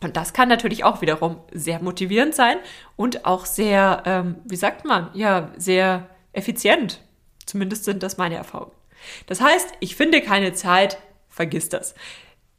und 0.00 0.16
das 0.16 0.32
kann 0.32 0.48
natürlich 0.48 0.84
auch 0.84 1.00
wiederum 1.00 1.40
sehr 1.50 1.82
motivierend 1.82 2.36
sein 2.36 2.58
und 2.94 3.24
auch 3.26 3.46
sehr, 3.46 4.04
ähm, 4.06 4.36
wie 4.44 4.54
sagt 4.54 4.84
man, 4.84 5.10
ja, 5.14 5.50
sehr 5.56 6.08
effizient. 6.32 7.00
Zumindest 7.48 7.84
sind 7.84 8.02
das 8.02 8.18
meine 8.18 8.36
Erfahrungen. 8.36 8.72
Das 9.26 9.40
heißt, 9.40 9.72
ich 9.80 9.96
finde 9.96 10.20
keine 10.20 10.52
Zeit, 10.52 10.98
vergiss 11.28 11.68
das. 11.68 11.94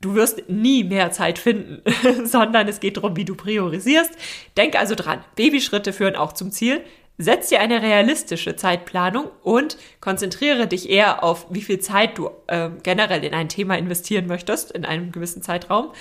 Du 0.02 0.16
wirst 0.16 0.50
nie 0.50 0.86
mehr 0.86 1.12
Zeit 1.12 1.38
finden, 1.40 1.82
sondern 2.26 2.68
es 2.68 2.80
geht 2.80 2.98
darum, 2.98 3.16
wie 3.18 3.26
du 3.26 3.36
priorisierst. 3.36 4.12
Denk 4.56 4.76
also 4.76 4.96
dran, 4.96 5.24
Babyschritte 5.36 5.92
führen 5.92 6.16
auch 6.16 6.34
zum 6.34 6.52
Ziel. 6.52 6.82
Setz 7.18 7.50
dir 7.50 7.60
eine 7.60 7.82
realistische 7.82 8.56
Zeitplanung 8.56 9.30
und 9.44 9.78
konzentriere 10.00 10.68
dich 10.68 10.90
eher 10.90 11.22
auf, 11.22 11.48
wie 11.50 11.62
viel 11.62 11.80
Zeit 11.80 12.18
du 12.18 12.30
äh, 12.48 12.70
generell 12.82 13.26
in 13.26 13.34
ein 13.34 13.50
Thema 13.50 13.78
investieren 13.78 14.26
möchtest, 14.26 14.72
in 14.72 14.86
einem 14.86 15.12
gewissen 15.12 15.42
Zeitraum, 15.42 15.92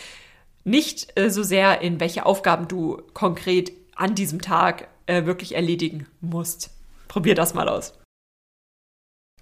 nicht 0.63 1.19
äh, 1.19 1.29
so 1.29 1.43
sehr 1.43 1.81
in 1.81 1.99
welche 1.99 2.25
Aufgaben 2.25 2.69
du 2.69 3.03
konkret 3.15 3.73
an 3.97 4.15
diesem 4.15 4.41
Tag 4.41 4.87
äh, 5.07 5.25
wirklich 5.25 5.57
erledigen 5.57 6.07
musst. 6.21 6.71
Probier 7.09 7.35
das 7.35 7.53
mal 7.53 7.69
aus. 7.69 7.98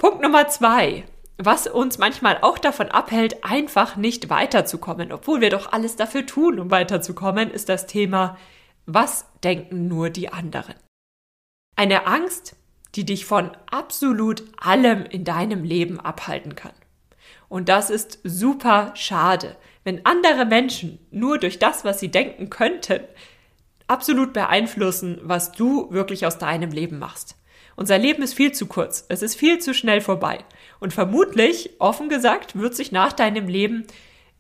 Punkt 0.07 0.23
Nummer 0.23 0.47
zwei. 0.47 1.03
Was 1.37 1.67
uns 1.67 1.99
manchmal 1.99 2.39
auch 2.41 2.59
davon 2.59 2.93
abhält, 2.93 3.43
einfach 3.43 3.97
nicht 3.97 4.31
weiterzukommen, 4.31 5.11
obwohl 5.11 5.41
wir 5.41 5.51
doch 5.51 5.73
alles 5.73 5.97
dafür 5.97 6.25
tun, 6.25 6.61
um 6.61 6.71
weiterzukommen, 6.71 7.51
ist 7.51 7.69
das 7.69 7.89
Thema, 7.89 8.39
was 8.87 9.27
denken 9.43 9.89
nur 9.89 10.11
die 10.11 10.33
anderen? 10.33 10.77
Eine 11.75 12.07
Angst, 12.07 12.55
die 12.95 13.05
dich 13.05 13.27
von 13.27 13.51
absolut 13.69 14.45
allem 14.59 15.05
in 15.07 15.25
deinem 15.25 15.65
Leben 15.65 15.99
abhalten 15.99 16.55
kann. 16.55 16.75
Und 17.49 17.69
das 17.69 17.91
ist 17.91 18.21
super 18.23 18.93
schade, 18.95 19.57
wenn 19.83 20.07
andere 20.07 20.45
Menschen 20.45 21.05
nur 21.11 21.39
durch 21.39 21.59
das, 21.59 21.85
was 21.85 21.99
sie 21.99 22.13
denken 22.13 22.49
könnten, 22.49 23.01
absolut 23.89 24.33
beeinflussen, 24.33 25.19
was 25.25 25.51
du 25.51 25.91
wirklich 25.91 26.27
aus 26.27 26.39
deinem 26.39 26.71
Leben 26.71 27.01
machst. 27.01 27.36
Unser 27.77 27.99
Leben 27.99 28.23
ist 28.23 28.35
viel 28.35 28.53
zu 28.53 28.67
kurz, 28.67 29.05
es 29.09 29.23
ist 29.23 29.37
viel 29.37 29.59
zu 29.59 29.75
schnell 29.75 30.01
vorbei. 30.01 30.39
Und 30.81 30.95
vermutlich, 30.95 31.71
offen 31.79 32.09
gesagt, 32.09 32.59
wird 32.59 32.75
sich 32.75 32.91
nach 32.91 33.13
deinem 33.13 33.49
Leben, 33.49 33.87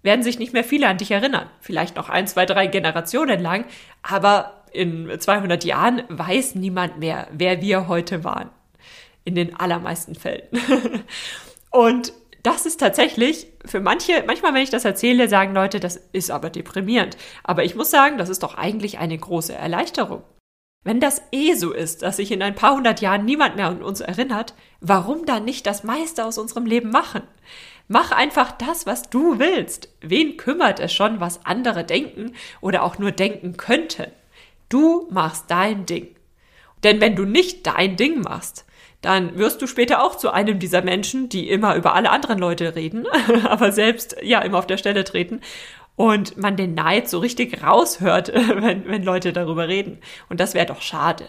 werden 0.02 0.22
sich 0.22 0.38
nicht 0.38 0.54
mehr 0.54 0.64
viele 0.64 0.88
an 0.88 0.96
dich 0.96 1.10
erinnern. 1.10 1.50
Vielleicht 1.60 1.96
noch 1.96 2.08
ein, 2.08 2.26
zwei, 2.26 2.46
drei 2.46 2.66
Generationen 2.66 3.40
lang, 3.40 3.66
aber 4.02 4.64
in 4.72 5.10
200 5.18 5.64
Jahren 5.64 6.02
weiß 6.08 6.54
niemand 6.54 6.98
mehr, 6.98 7.28
wer 7.30 7.60
wir 7.60 7.88
heute 7.88 8.24
waren. 8.24 8.50
In 9.24 9.34
den 9.34 9.56
allermeisten 9.56 10.14
Fällen. 10.14 10.46
Und 11.70 12.12
das 12.42 12.64
ist 12.64 12.78
tatsächlich 12.78 13.48
für 13.64 13.80
manche, 13.80 14.22
manchmal, 14.24 14.54
wenn 14.54 14.62
ich 14.62 14.70
das 14.70 14.84
erzähle, 14.84 15.28
sagen 15.28 15.52
Leute, 15.52 15.80
das 15.80 15.96
ist 16.12 16.30
aber 16.30 16.48
deprimierend. 16.48 17.16
Aber 17.42 17.64
ich 17.64 17.74
muss 17.74 17.90
sagen, 17.90 18.18
das 18.18 18.28
ist 18.28 18.44
doch 18.44 18.54
eigentlich 18.54 18.98
eine 18.98 19.18
große 19.18 19.52
Erleichterung. 19.52 20.22
Wenn 20.86 21.00
das 21.00 21.20
eh 21.32 21.54
so 21.54 21.72
ist, 21.72 22.02
dass 22.02 22.18
sich 22.18 22.30
in 22.30 22.44
ein 22.44 22.54
paar 22.54 22.76
hundert 22.76 23.00
Jahren 23.00 23.24
niemand 23.24 23.56
mehr 23.56 23.66
an 23.66 23.82
uns 23.82 24.00
erinnert, 24.00 24.54
warum 24.80 25.26
dann 25.26 25.44
nicht 25.44 25.66
das 25.66 25.82
meiste 25.82 26.24
aus 26.24 26.38
unserem 26.38 26.64
Leben 26.64 26.90
machen? 26.90 27.22
Mach 27.88 28.12
einfach 28.12 28.52
das, 28.52 28.86
was 28.86 29.10
du 29.10 29.40
willst. 29.40 29.88
Wen 30.00 30.36
kümmert 30.36 30.78
es 30.78 30.92
schon, 30.92 31.18
was 31.18 31.44
andere 31.44 31.82
denken 31.82 32.34
oder 32.60 32.84
auch 32.84 33.00
nur 33.00 33.10
denken 33.10 33.56
könnten? 33.56 34.12
Du 34.68 35.08
machst 35.10 35.46
dein 35.48 35.86
Ding. 35.86 36.14
Denn 36.84 37.00
wenn 37.00 37.16
du 37.16 37.24
nicht 37.24 37.66
dein 37.66 37.96
Ding 37.96 38.20
machst, 38.20 38.64
dann 39.02 39.36
wirst 39.36 39.60
du 39.62 39.66
später 39.66 40.04
auch 40.04 40.14
zu 40.14 40.30
einem 40.30 40.60
dieser 40.60 40.82
Menschen, 40.82 41.28
die 41.28 41.50
immer 41.50 41.74
über 41.74 41.96
alle 41.96 42.10
anderen 42.10 42.38
Leute 42.38 42.76
reden, 42.76 43.08
aber 43.44 43.72
selbst 43.72 44.18
ja 44.22 44.38
immer 44.38 44.58
auf 44.58 44.68
der 44.68 44.78
Stelle 44.78 45.02
treten 45.02 45.40
und 45.96 46.36
man 46.36 46.56
den 46.56 46.74
Neid 46.74 47.08
so 47.08 47.18
richtig 47.18 47.62
raushört, 47.62 48.32
wenn, 48.34 48.86
wenn 48.86 49.02
Leute 49.02 49.32
darüber 49.32 49.68
reden. 49.68 49.98
Und 50.28 50.40
das 50.40 50.54
wäre 50.54 50.66
doch 50.66 50.82
schade. 50.82 51.26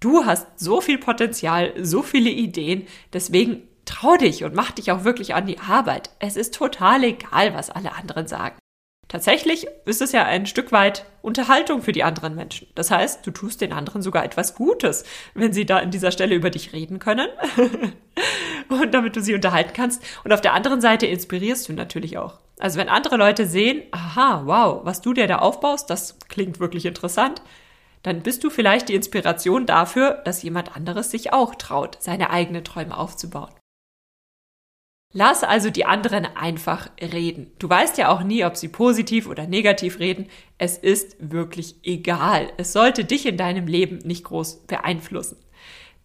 Du 0.00 0.24
hast 0.24 0.46
so 0.58 0.80
viel 0.80 0.98
Potenzial, 0.98 1.72
so 1.82 2.02
viele 2.02 2.30
Ideen, 2.30 2.86
deswegen 3.12 3.62
trau 3.84 4.16
dich 4.16 4.44
und 4.44 4.54
mach 4.54 4.72
dich 4.72 4.92
auch 4.92 5.04
wirklich 5.04 5.34
an 5.34 5.46
die 5.46 5.58
Arbeit. 5.58 6.10
Es 6.18 6.36
ist 6.36 6.54
total 6.54 7.04
egal, 7.04 7.54
was 7.54 7.70
alle 7.70 7.94
anderen 7.94 8.26
sagen. 8.26 8.58
Tatsächlich 9.08 9.68
ist 9.84 10.02
es 10.02 10.10
ja 10.10 10.24
ein 10.24 10.46
Stück 10.46 10.72
weit 10.72 11.06
Unterhaltung 11.22 11.80
für 11.80 11.92
die 11.92 12.02
anderen 12.02 12.34
Menschen. 12.34 12.66
Das 12.74 12.90
heißt, 12.90 13.24
du 13.24 13.30
tust 13.30 13.60
den 13.60 13.72
anderen 13.72 14.02
sogar 14.02 14.24
etwas 14.24 14.56
Gutes, 14.56 15.04
wenn 15.34 15.52
sie 15.52 15.64
da 15.64 15.78
an 15.78 15.92
dieser 15.92 16.10
Stelle 16.10 16.34
über 16.34 16.50
dich 16.50 16.72
reden 16.72 16.98
können 16.98 17.28
und 18.68 18.92
damit 18.92 19.14
du 19.14 19.20
sie 19.22 19.34
unterhalten 19.34 19.72
kannst. 19.74 20.02
Und 20.24 20.32
auf 20.32 20.40
der 20.40 20.54
anderen 20.54 20.80
Seite 20.80 21.06
inspirierst 21.06 21.68
du 21.68 21.72
natürlich 21.72 22.18
auch. 22.18 22.40
Also 22.58 22.78
wenn 22.78 22.88
andere 22.88 23.16
Leute 23.16 23.46
sehen, 23.46 23.82
aha, 23.90 24.42
wow, 24.46 24.80
was 24.84 25.02
du 25.02 25.12
dir 25.12 25.26
da 25.26 25.38
aufbaust, 25.38 25.90
das 25.90 26.18
klingt 26.28 26.58
wirklich 26.58 26.86
interessant, 26.86 27.42
dann 28.02 28.22
bist 28.22 28.44
du 28.44 28.50
vielleicht 28.50 28.88
die 28.88 28.94
Inspiration 28.94 29.66
dafür, 29.66 30.22
dass 30.24 30.42
jemand 30.42 30.76
anderes 30.76 31.10
sich 31.10 31.32
auch 31.32 31.54
traut, 31.56 31.98
seine 32.00 32.30
eigenen 32.30 32.64
Träume 32.64 32.96
aufzubauen. 32.96 33.52
Lass 35.12 35.44
also 35.44 35.70
die 35.70 35.86
anderen 35.86 36.26
einfach 36.26 36.90
reden. 37.00 37.52
Du 37.58 37.68
weißt 37.68 37.96
ja 37.96 38.10
auch 38.10 38.22
nie, 38.22 38.44
ob 38.44 38.56
sie 38.56 38.68
positiv 38.68 39.28
oder 39.28 39.46
negativ 39.46 39.98
reden. 39.98 40.26
Es 40.58 40.76
ist 40.76 41.16
wirklich 41.18 41.76
egal. 41.84 42.52
Es 42.58 42.72
sollte 42.72 43.04
dich 43.04 43.24
in 43.24 43.36
deinem 43.36 43.66
Leben 43.66 43.98
nicht 43.98 44.24
groß 44.24 44.66
beeinflussen. 44.66 45.38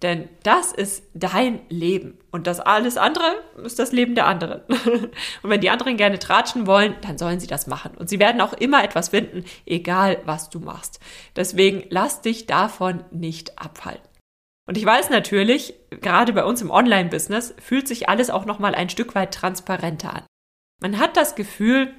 Denn 0.01 0.29
das 0.43 0.71
ist 0.71 1.03
dein 1.13 1.61
Leben. 1.69 2.17
Und 2.31 2.47
das 2.47 2.59
alles 2.59 2.97
andere 2.97 3.35
ist 3.63 3.77
das 3.77 3.91
Leben 3.91 4.15
der 4.15 4.25
anderen. 4.25 4.61
Und 5.43 5.49
wenn 5.49 5.61
die 5.61 5.69
anderen 5.69 5.95
gerne 5.95 6.17
tratschen 6.17 6.65
wollen, 6.65 6.95
dann 7.01 7.19
sollen 7.19 7.39
sie 7.39 7.47
das 7.47 7.67
machen. 7.67 7.91
Und 7.97 8.09
sie 8.09 8.19
werden 8.19 8.41
auch 8.41 8.53
immer 8.53 8.83
etwas 8.83 9.09
finden, 9.09 9.45
egal 9.65 10.17
was 10.25 10.49
du 10.49 10.59
machst. 10.59 10.99
Deswegen 11.35 11.83
lass 11.89 12.21
dich 12.21 12.47
davon 12.47 13.03
nicht 13.11 13.59
abhalten. 13.59 14.07
Und 14.67 14.77
ich 14.77 14.85
weiß 14.85 15.09
natürlich, 15.09 15.75
gerade 15.89 16.33
bei 16.33 16.45
uns 16.45 16.61
im 16.61 16.71
Online-Business 16.71 17.53
fühlt 17.59 17.87
sich 17.87 18.09
alles 18.09 18.29
auch 18.29 18.45
nochmal 18.45 18.73
ein 18.73 18.89
Stück 18.89 19.13
weit 19.15 19.33
transparenter 19.33 20.15
an. 20.15 20.25
Man 20.81 20.97
hat 20.97 21.17
das 21.17 21.35
Gefühl, 21.35 21.93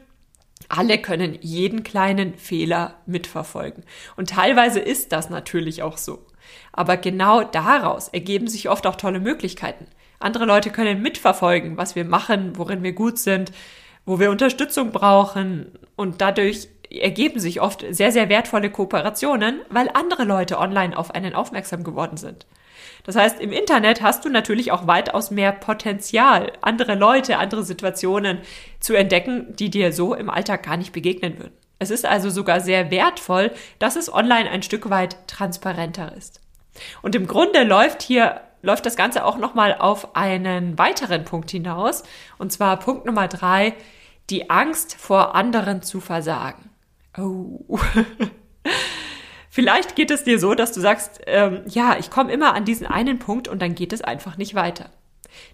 alle 0.68 0.98
können 0.98 1.38
jeden 1.40 1.82
kleinen 1.82 2.36
Fehler 2.36 3.00
mitverfolgen. 3.06 3.84
Und 4.16 4.30
teilweise 4.30 4.80
ist 4.80 5.12
das 5.12 5.30
natürlich 5.30 5.82
auch 5.82 5.98
so. 5.98 6.26
Aber 6.72 6.96
genau 6.96 7.42
daraus 7.42 8.08
ergeben 8.08 8.48
sich 8.48 8.68
oft 8.68 8.86
auch 8.86 8.96
tolle 8.96 9.20
Möglichkeiten. 9.20 9.86
Andere 10.18 10.44
Leute 10.44 10.70
können 10.70 11.02
mitverfolgen, 11.02 11.76
was 11.76 11.96
wir 11.96 12.04
machen, 12.04 12.56
worin 12.56 12.82
wir 12.82 12.92
gut 12.92 13.18
sind, 13.18 13.52
wo 14.04 14.20
wir 14.20 14.30
Unterstützung 14.30 14.92
brauchen. 14.92 15.72
Und 15.96 16.20
dadurch 16.20 16.68
ergeben 16.90 17.40
sich 17.40 17.60
oft 17.60 17.84
sehr, 17.90 18.12
sehr 18.12 18.28
wertvolle 18.28 18.70
Kooperationen, 18.70 19.60
weil 19.70 19.90
andere 19.94 20.24
Leute 20.24 20.58
online 20.58 20.96
auf 20.96 21.14
einen 21.14 21.34
aufmerksam 21.34 21.84
geworden 21.84 22.16
sind. 22.16 22.46
Das 23.04 23.16
heißt, 23.16 23.40
im 23.40 23.52
Internet 23.52 24.00
hast 24.02 24.24
du 24.24 24.28
natürlich 24.28 24.70
auch 24.70 24.86
weitaus 24.86 25.30
mehr 25.30 25.52
Potenzial, 25.52 26.52
andere 26.60 26.94
Leute, 26.94 27.38
andere 27.38 27.64
Situationen 27.64 28.38
zu 28.78 28.94
entdecken, 28.94 29.56
die 29.56 29.70
dir 29.70 29.92
so 29.92 30.14
im 30.14 30.30
Alltag 30.30 30.62
gar 30.62 30.76
nicht 30.76 30.92
begegnen 30.92 31.38
würden. 31.38 31.52
Es 31.78 31.90
ist 31.90 32.06
also 32.06 32.30
sogar 32.30 32.60
sehr 32.60 32.92
wertvoll, 32.92 33.50
dass 33.80 33.96
es 33.96 34.12
online 34.12 34.48
ein 34.48 34.62
Stück 34.62 34.88
weit 34.88 35.16
transparenter 35.26 36.14
ist. 36.16 36.41
Und 37.02 37.14
im 37.14 37.26
Grunde 37.26 37.64
läuft 37.64 38.02
hier 38.02 38.40
läuft 38.62 38.86
das 38.86 38.96
Ganze 38.96 39.24
auch 39.24 39.38
nochmal 39.38 39.76
auf 39.78 40.16
einen 40.16 40.78
weiteren 40.78 41.24
Punkt 41.24 41.50
hinaus. 41.50 42.04
Und 42.38 42.52
zwar 42.52 42.78
Punkt 42.78 43.04
Nummer 43.04 43.28
drei, 43.28 43.74
die 44.30 44.50
Angst 44.50 44.94
vor 44.94 45.34
anderen 45.34 45.82
zu 45.82 46.00
versagen. 46.00 46.70
Oh. 47.18 47.58
Vielleicht 49.50 49.96
geht 49.96 50.10
es 50.10 50.24
dir 50.24 50.38
so, 50.38 50.54
dass 50.54 50.72
du 50.72 50.80
sagst, 50.80 51.20
ähm, 51.26 51.62
ja, 51.66 51.96
ich 51.98 52.10
komme 52.10 52.32
immer 52.32 52.54
an 52.54 52.64
diesen 52.64 52.86
einen 52.86 53.18
Punkt 53.18 53.48
und 53.48 53.60
dann 53.60 53.74
geht 53.74 53.92
es 53.92 54.00
einfach 54.00 54.38
nicht 54.38 54.54
weiter. 54.54 54.90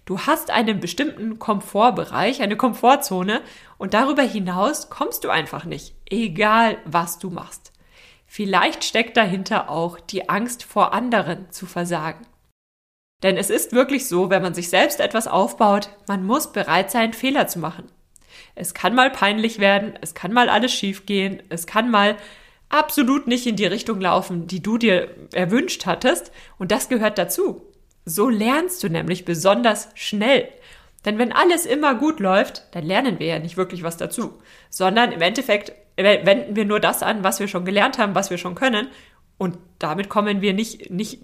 Du 0.05 0.19
hast 0.21 0.51
einen 0.51 0.79
bestimmten 0.79 1.39
Komfortbereich, 1.39 2.41
eine 2.41 2.55
Komfortzone 2.55 3.41
und 3.77 3.93
darüber 3.93 4.23
hinaus 4.23 4.89
kommst 4.89 5.23
du 5.23 5.29
einfach 5.29 5.65
nicht, 5.65 5.95
egal 6.09 6.77
was 6.85 7.19
du 7.19 7.29
machst. 7.29 7.68
Vielleicht 8.31 8.83
steckt 8.83 9.17
dahinter 9.17 9.71
auch 9.71 9.99
die 9.99 10.29
Angst 10.29 10.61
vor 10.61 10.93
anderen 10.93 11.49
zu 11.49 11.65
versagen. 11.65 12.27
Denn 13.23 13.37
es 13.37 13.49
ist 13.49 13.73
wirklich 13.73 14.07
so, 14.07 14.29
wenn 14.29 14.43
man 14.43 14.53
sich 14.53 14.69
selbst 14.69 14.99
etwas 14.99 15.27
aufbaut, 15.27 15.89
man 16.07 16.23
muss 16.23 16.51
bereit 16.51 16.91
sein, 16.91 17.13
Fehler 17.13 17.47
zu 17.47 17.57
machen. 17.57 17.91
Es 18.53 18.75
kann 18.75 18.93
mal 18.93 19.09
peinlich 19.09 19.57
werden, 19.57 19.97
es 20.01 20.13
kann 20.13 20.31
mal 20.31 20.47
alles 20.47 20.71
schiefgehen, 20.71 21.41
es 21.49 21.65
kann 21.65 21.89
mal 21.89 22.17
absolut 22.69 23.25
nicht 23.25 23.47
in 23.47 23.55
die 23.55 23.65
Richtung 23.65 23.99
laufen, 23.99 24.45
die 24.45 24.61
du 24.61 24.77
dir 24.77 25.09
erwünscht 25.33 25.87
hattest, 25.87 26.31
und 26.59 26.71
das 26.71 26.87
gehört 26.87 27.17
dazu. 27.17 27.63
So 28.05 28.29
lernst 28.29 28.83
du 28.83 28.89
nämlich 28.89 29.25
besonders 29.25 29.89
schnell. 29.95 30.47
Denn 31.03 31.17
wenn 31.17 31.33
alles 31.33 31.65
immer 31.65 31.95
gut 31.95 32.19
läuft, 32.19 32.67
dann 32.75 32.85
lernen 32.85 33.17
wir 33.17 33.25
ja 33.25 33.39
nicht 33.39 33.57
wirklich 33.57 33.81
was 33.81 33.97
dazu, 33.97 34.39
sondern 34.69 35.11
im 35.11 35.21
Endeffekt 35.21 35.73
wenden 36.03 36.55
wir 36.55 36.65
nur 36.65 36.79
das 36.79 37.03
an, 37.03 37.23
was 37.23 37.39
wir 37.39 37.47
schon 37.47 37.65
gelernt 37.65 37.97
haben, 37.97 38.15
was 38.15 38.29
wir 38.29 38.37
schon 38.37 38.55
können. 38.55 38.87
Und 39.37 39.57
damit 39.79 40.09
kommen 40.09 40.41
wir 40.41 40.53
nicht, 40.53 40.89
nicht, 40.89 41.21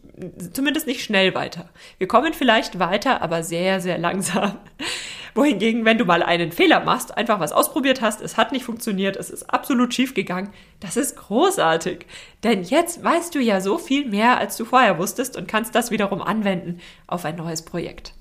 zumindest 0.53 0.87
nicht 0.87 1.03
schnell 1.03 1.35
weiter. 1.35 1.69
Wir 1.97 2.07
kommen 2.07 2.33
vielleicht 2.33 2.79
weiter, 2.79 3.21
aber 3.21 3.43
sehr, 3.43 3.81
sehr 3.81 3.97
langsam. 3.97 4.57
Wohingegen, 5.35 5.83
wenn 5.83 5.97
du 5.97 6.05
mal 6.05 6.23
einen 6.23 6.53
Fehler 6.53 6.79
machst, 6.79 7.17
einfach 7.17 7.41
was 7.41 7.51
ausprobiert 7.51 8.01
hast, 8.01 8.21
es 8.21 8.37
hat 8.37 8.53
nicht 8.53 8.63
funktioniert, 8.63 9.17
es 9.17 9.29
ist 9.29 9.43
absolut 9.49 9.93
schief 9.93 10.13
gegangen, 10.13 10.53
das 10.79 10.95
ist 10.95 11.17
großartig. 11.17 12.05
Denn 12.45 12.63
jetzt 12.63 13.03
weißt 13.03 13.35
du 13.35 13.39
ja 13.39 13.59
so 13.59 13.77
viel 13.77 14.07
mehr, 14.07 14.37
als 14.37 14.55
du 14.55 14.63
vorher 14.63 14.97
wusstest 14.97 15.35
und 15.35 15.49
kannst 15.49 15.75
das 15.75 15.91
wiederum 15.91 16.21
anwenden 16.21 16.79
auf 17.07 17.25
ein 17.25 17.35
neues 17.35 17.63
Projekt. 17.63 18.13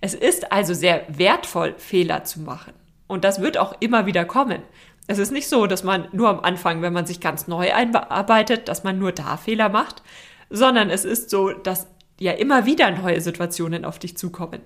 Es 0.00 0.14
ist 0.14 0.52
also 0.52 0.72
sehr 0.72 1.04
wertvoll, 1.08 1.74
Fehler 1.78 2.22
zu 2.22 2.40
machen. 2.40 2.74
Und 3.08 3.24
das 3.24 3.42
wird 3.42 3.58
auch 3.58 3.74
immer 3.80 4.06
wieder 4.06 4.24
kommen. 4.24 4.62
Es 5.06 5.18
ist 5.18 5.32
nicht 5.32 5.48
so, 5.48 5.66
dass 5.66 5.82
man 5.82 6.08
nur 6.12 6.28
am 6.28 6.40
Anfang, 6.40 6.80
wenn 6.82 6.92
man 6.92 7.06
sich 7.06 7.20
ganz 7.20 7.48
neu 7.48 7.72
einarbeitet, 7.72 8.68
dass 8.68 8.84
man 8.84 8.98
nur 8.98 9.12
da 9.12 9.36
Fehler 9.36 9.68
macht, 9.68 10.02
sondern 10.48 10.90
es 10.90 11.04
ist 11.04 11.30
so, 11.30 11.50
dass 11.50 11.86
ja 12.18 12.32
immer 12.32 12.66
wieder 12.66 12.90
neue 12.90 13.20
Situationen 13.20 13.84
auf 13.84 13.98
dich 13.98 14.16
zukommen. 14.16 14.60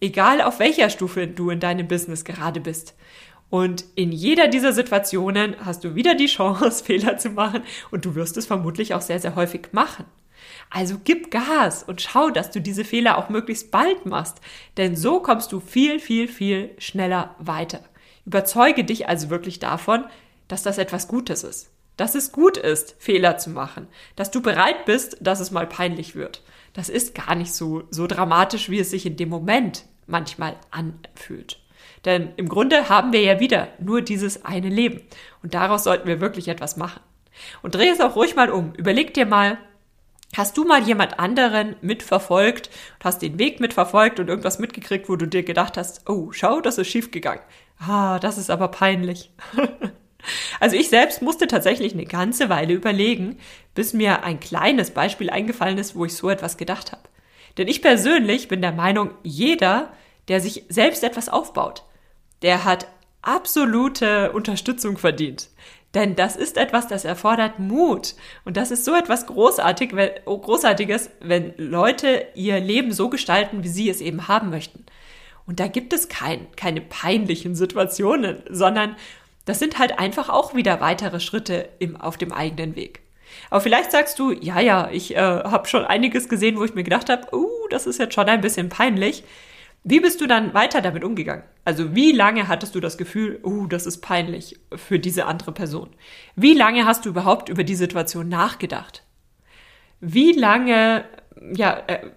Egal 0.00 0.40
auf 0.40 0.58
welcher 0.58 0.90
Stufe 0.90 1.28
du 1.28 1.50
in 1.50 1.60
deinem 1.60 1.86
Business 1.86 2.24
gerade 2.24 2.60
bist. 2.60 2.94
Und 3.50 3.84
in 3.96 4.12
jeder 4.12 4.48
dieser 4.48 4.72
Situationen 4.72 5.56
hast 5.62 5.84
du 5.84 5.94
wieder 5.94 6.14
die 6.14 6.26
Chance, 6.26 6.82
Fehler 6.86 7.18
zu 7.18 7.30
machen 7.30 7.62
und 7.90 8.04
du 8.06 8.14
wirst 8.14 8.38
es 8.38 8.46
vermutlich 8.46 8.94
auch 8.94 9.02
sehr, 9.02 9.20
sehr 9.20 9.36
häufig 9.36 9.68
machen. 9.72 10.06
Also 10.70 10.96
gib 11.04 11.30
Gas 11.30 11.82
und 11.82 12.00
schau, 12.00 12.30
dass 12.30 12.50
du 12.50 12.60
diese 12.60 12.84
Fehler 12.84 13.18
auch 13.18 13.28
möglichst 13.28 13.70
bald 13.70 14.06
machst, 14.06 14.40
denn 14.78 14.96
so 14.96 15.20
kommst 15.20 15.52
du 15.52 15.60
viel, 15.60 16.00
viel, 16.00 16.28
viel 16.28 16.70
schneller 16.78 17.36
weiter. 17.38 17.80
Überzeuge 18.24 18.84
dich 18.84 19.08
also 19.08 19.30
wirklich 19.30 19.58
davon, 19.58 20.04
dass 20.48 20.62
das 20.62 20.78
etwas 20.78 21.08
Gutes 21.08 21.44
ist. 21.44 21.70
Dass 21.96 22.14
es 22.14 22.32
gut 22.32 22.56
ist, 22.56 22.96
Fehler 22.98 23.38
zu 23.38 23.50
machen. 23.50 23.86
Dass 24.16 24.30
du 24.30 24.40
bereit 24.40 24.84
bist, 24.86 25.16
dass 25.20 25.40
es 25.40 25.50
mal 25.50 25.66
peinlich 25.66 26.14
wird. 26.14 26.42
Das 26.72 26.88
ist 26.88 27.14
gar 27.14 27.34
nicht 27.34 27.52
so, 27.52 27.84
so 27.90 28.06
dramatisch, 28.06 28.70
wie 28.70 28.78
es 28.78 28.90
sich 28.90 29.04
in 29.04 29.16
dem 29.16 29.28
Moment 29.28 29.84
manchmal 30.06 30.56
anfühlt. 30.70 31.60
Denn 32.04 32.32
im 32.36 32.48
Grunde 32.48 32.88
haben 32.88 33.12
wir 33.12 33.20
ja 33.20 33.40
wieder 33.40 33.68
nur 33.78 34.02
dieses 34.02 34.44
eine 34.44 34.68
Leben. 34.68 35.02
Und 35.42 35.54
daraus 35.54 35.84
sollten 35.84 36.08
wir 36.08 36.20
wirklich 36.20 36.48
etwas 36.48 36.76
machen. 36.76 37.00
Und 37.62 37.74
dreh 37.74 37.88
es 37.88 38.00
auch 38.00 38.16
ruhig 38.16 38.34
mal 38.36 38.50
um. 38.50 38.74
Überleg 38.74 39.14
dir 39.14 39.26
mal, 39.26 39.58
Hast 40.34 40.56
du 40.56 40.64
mal 40.64 40.82
jemand 40.82 41.18
anderen 41.18 41.76
mitverfolgt 41.82 42.70
und 42.94 43.04
hast 43.04 43.20
den 43.20 43.38
Weg 43.38 43.60
mitverfolgt 43.60 44.18
und 44.18 44.28
irgendwas 44.28 44.58
mitgekriegt, 44.58 45.10
wo 45.10 45.16
du 45.16 45.26
dir 45.26 45.42
gedacht 45.42 45.76
hast, 45.76 46.08
oh, 46.08 46.32
schau, 46.32 46.62
das 46.62 46.78
ist 46.78 46.88
schiefgegangen. 46.88 47.42
Ah, 47.86 48.18
das 48.18 48.38
ist 48.38 48.50
aber 48.50 48.68
peinlich. 48.68 49.30
also 50.60 50.76
ich 50.76 50.88
selbst 50.88 51.20
musste 51.22 51.46
tatsächlich 51.46 51.92
eine 51.94 52.04
ganze 52.04 52.48
Weile 52.48 52.74
überlegen, 52.74 53.38
bis 53.74 53.92
mir 53.92 54.22
ein 54.22 54.38
kleines 54.38 54.92
Beispiel 54.92 55.30
eingefallen 55.30 55.78
ist, 55.78 55.96
wo 55.96 56.04
ich 56.04 56.14
so 56.14 56.30
etwas 56.30 56.56
gedacht 56.56 56.92
habe. 56.92 57.02
Denn 57.58 57.68
ich 57.68 57.82
persönlich 57.82 58.48
bin 58.48 58.62
der 58.62 58.72
Meinung, 58.72 59.10
jeder, 59.22 59.92
der 60.28 60.40
sich 60.40 60.64
selbst 60.68 61.02
etwas 61.02 61.28
aufbaut, 61.28 61.82
der 62.42 62.64
hat 62.64 62.86
absolute 63.20 64.32
Unterstützung 64.32 64.96
verdient. 64.96 65.48
Denn 65.94 66.16
das 66.16 66.36
ist 66.36 66.56
etwas, 66.56 66.88
das 66.88 67.04
erfordert 67.04 67.58
Mut. 67.58 68.14
Und 68.44 68.56
das 68.56 68.70
ist 68.70 68.84
so 68.84 68.94
etwas 68.94 69.26
Großartig, 69.26 69.92
Großartiges, 70.24 71.10
wenn 71.20 71.52
Leute 71.58 72.26
ihr 72.34 72.60
Leben 72.60 72.92
so 72.92 73.10
gestalten, 73.10 73.62
wie 73.62 73.68
sie 73.68 73.90
es 73.90 74.00
eben 74.00 74.28
haben 74.28 74.48
möchten. 74.50 74.86
Und 75.46 75.60
da 75.60 75.66
gibt 75.66 75.92
es 75.92 76.08
kein, 76.08 76.50
keine 76.56 76.80
peinlichen 76.80 77.54
Situationen, 77.54 78.42
sondern 78.48 78.96
das 79.44 79.58
sind 79.58 79.78
halt 79.78 79.98
einfach 79.98 80.28
auch 80.28 80.54
wieder 80.54 80.80
weitere 80.80 81.20
Schritte 81.20 81.68
im, 81.78 81.96
auf 81.96 82.16
dem 82.16 82.32
eigenen 82.32 82.76
Weg. 82.76 83.00
Aber 83.50 83.60
vielleicht 83.60 83.90
sagst 83.90 84.18
du, 84.18 84.30
ja, 84.32 84.60
ja, 84.60 84.88
ich 84.90 85.16
äh, 85.16 85.18
habe 85.18 85.66
schon 85.66 85.84
einiges 85.84 86.28
gesehen, 86.28 86.58
wo 86.58 86.64
ich 86.64 86.74
mir 86.74 86.84
gedacht 86.84 87.08
habe, 87.08 87.34
uh, 87.34 87.48
das 87.70 87.86
ist 87.86 87.98
jetzt 87.98 88.14
schon 88.14 88.28
ein 88.28 88.40
bisschen 88.40 88.68
peinlich. 88.68 89.24
Wie 89.84 90.00
bist 90.00 90.20
du 90.20 90.26
dann 90.26 90.54
weiter 90.54 90.80
damit 90.80 91.02
umgegangen? 91.02 91.42
Also 91.64 91.94
wie 91.94 92.12
lange 92.12 92.46
hattest 92.46 92.74
du 92.74 92.80
das 92.80 92.98
Gefühl, 92.98 93.40
uh, 93.42 93.66
das 93.66 93.86
ist 93.86 94.00
peinlich 94.00 94.60
für 94.76 94.98
diese 94.98 95.26
andere 95.26 95.52
Person? 95.52 95.90
Wie 96.36 96.54
lange 96.54 96.86
hast 96.86 97.04
du 97.04 97.08
überhaupt 97.08 97.48
über 97.48 97.64
die 97.64 97.74
Situation 97.74 98.28
nachgedacht? 98.28 99.02
Wie 100.00 100.32
lange, 100.32 101.04
ja, 101.54 101.82
äh, 101.86 102.10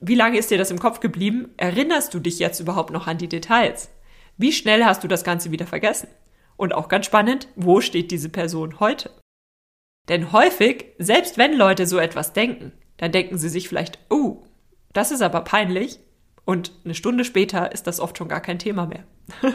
wie 0.00 0.14
lange 0.14 0.38
ist 0.38 0.50
dir 0.50 0.58
das 0.58 0.70
im 0.70 0.78
Kopf 0.78 1.00
geblieben? 1.00 1.52
Erinnerst 1.56 2.12
du 2.14 2.20
dich 2.20 2.38
jetzt 2.38 2.60
überhaupt 2.60 2.90
noch 2.90 3.06
an 3.06 3.18
die 3.18 3.28
Details? 3.28 3.90
Wie 4.36 4.52
schnell 4.52 4.84
hast 4.84 5.02
du 5.04 5.08
das 5.08 5.24
Ganze 5.24 5.50
wieder 5.50 5.66
vergessen? 5.66 6.08
Und 6.56 6.74
auch 6.74 6.88
ganz 6.88 7.06
spannend, 7.06 7.48
wo 7.56 7.80
steht 7.80 8.10
diese 8.10 8.28
Person 8.28 8.80
heute? 8.80 9.10
Denn 10.08 10.32
häufig, 10.32 10.86
selbst 10.98 11.38
wenn 11.38 11.54
Leute 11.54 11.86
so 11.86 11.98
etwas 11.98 12.32
denken, 12.32 12.72
dann 12.96 13.12
denken 13.12 13.38
sie 13.38 13.48
sich 13.48 13.68
vielleicht, 13.68 13.98
oh, 14.10 14.42
das 14.92 15.10
ist 15.10 15.22
aber 15.22 15.42
peinlich, 15.42 16.00
und 16.48 16.72
eine 16.82 16.94
Stunde 16.94 17.26
später 17.26 17.72
ist 17.72 17.86
das 17.86 18.00
oft 18.00 18.16
schon 18.16 18.28
gar 18.28 18.40
kein 18.40 18.58
Thema 18.58 18.86
mehr. 18.86 19.04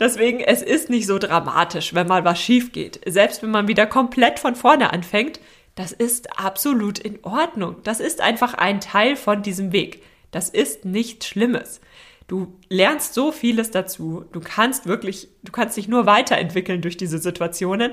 Deswegen, 0.00 0.40
es 0.40 0.62
ist 0.62 0.88
nicht 0.88 1.06
so 1.06 1.18
dramatisch, 1.18 1.92
wenn 1.92 2.06
mal 2.06 2.24
was 2.24 2.40
schief 2.40 2.72
geht. 2.72 3.02
Selbst 3.04 3.42
wenn 3.42 3.50
man 3.50 3.68
wieder 3.68 3.84
komplett 3.84 4.38
von 4.38 4.54
vorne 4.54 4.94
anfängt, 4.94 5.40
das 5.74 5.92
ist 5.92 6.38
absolut 6.38 6.98
in 6.98 7.18
Ordnung. 7.22 7.76
Das 7.84 8.00
ist 8.00 8.20
einfach 8.20 8.54
ein 8.54 8.80
Teil 8.80 9.16
von 9.16 9.42
diesem 9.42 9.72
Weg. 9.72 10.02
Das 10.30 10.48
ist 10.48 10.84
nichts 10.84 11.26
Schlimmes. 11.26 11.80
Du 12.28 12.58
lernst 12.68 13.14
so 13.14 13.32
vieles 13.32 13.70
dazu. 13.70 14.24
Du 14.32 14.40
kannst 14.40 14.86
wirklich, 14.86 15.28
du 15.42 15.52
kannst 15.52 15.76
dich 15.76 15.88
nur 15.88 16.06
weiterentwickeln 16.06 16.80
durch 16.80 16.96
diese 16.96 17.18
Situationen. 17.18 17.92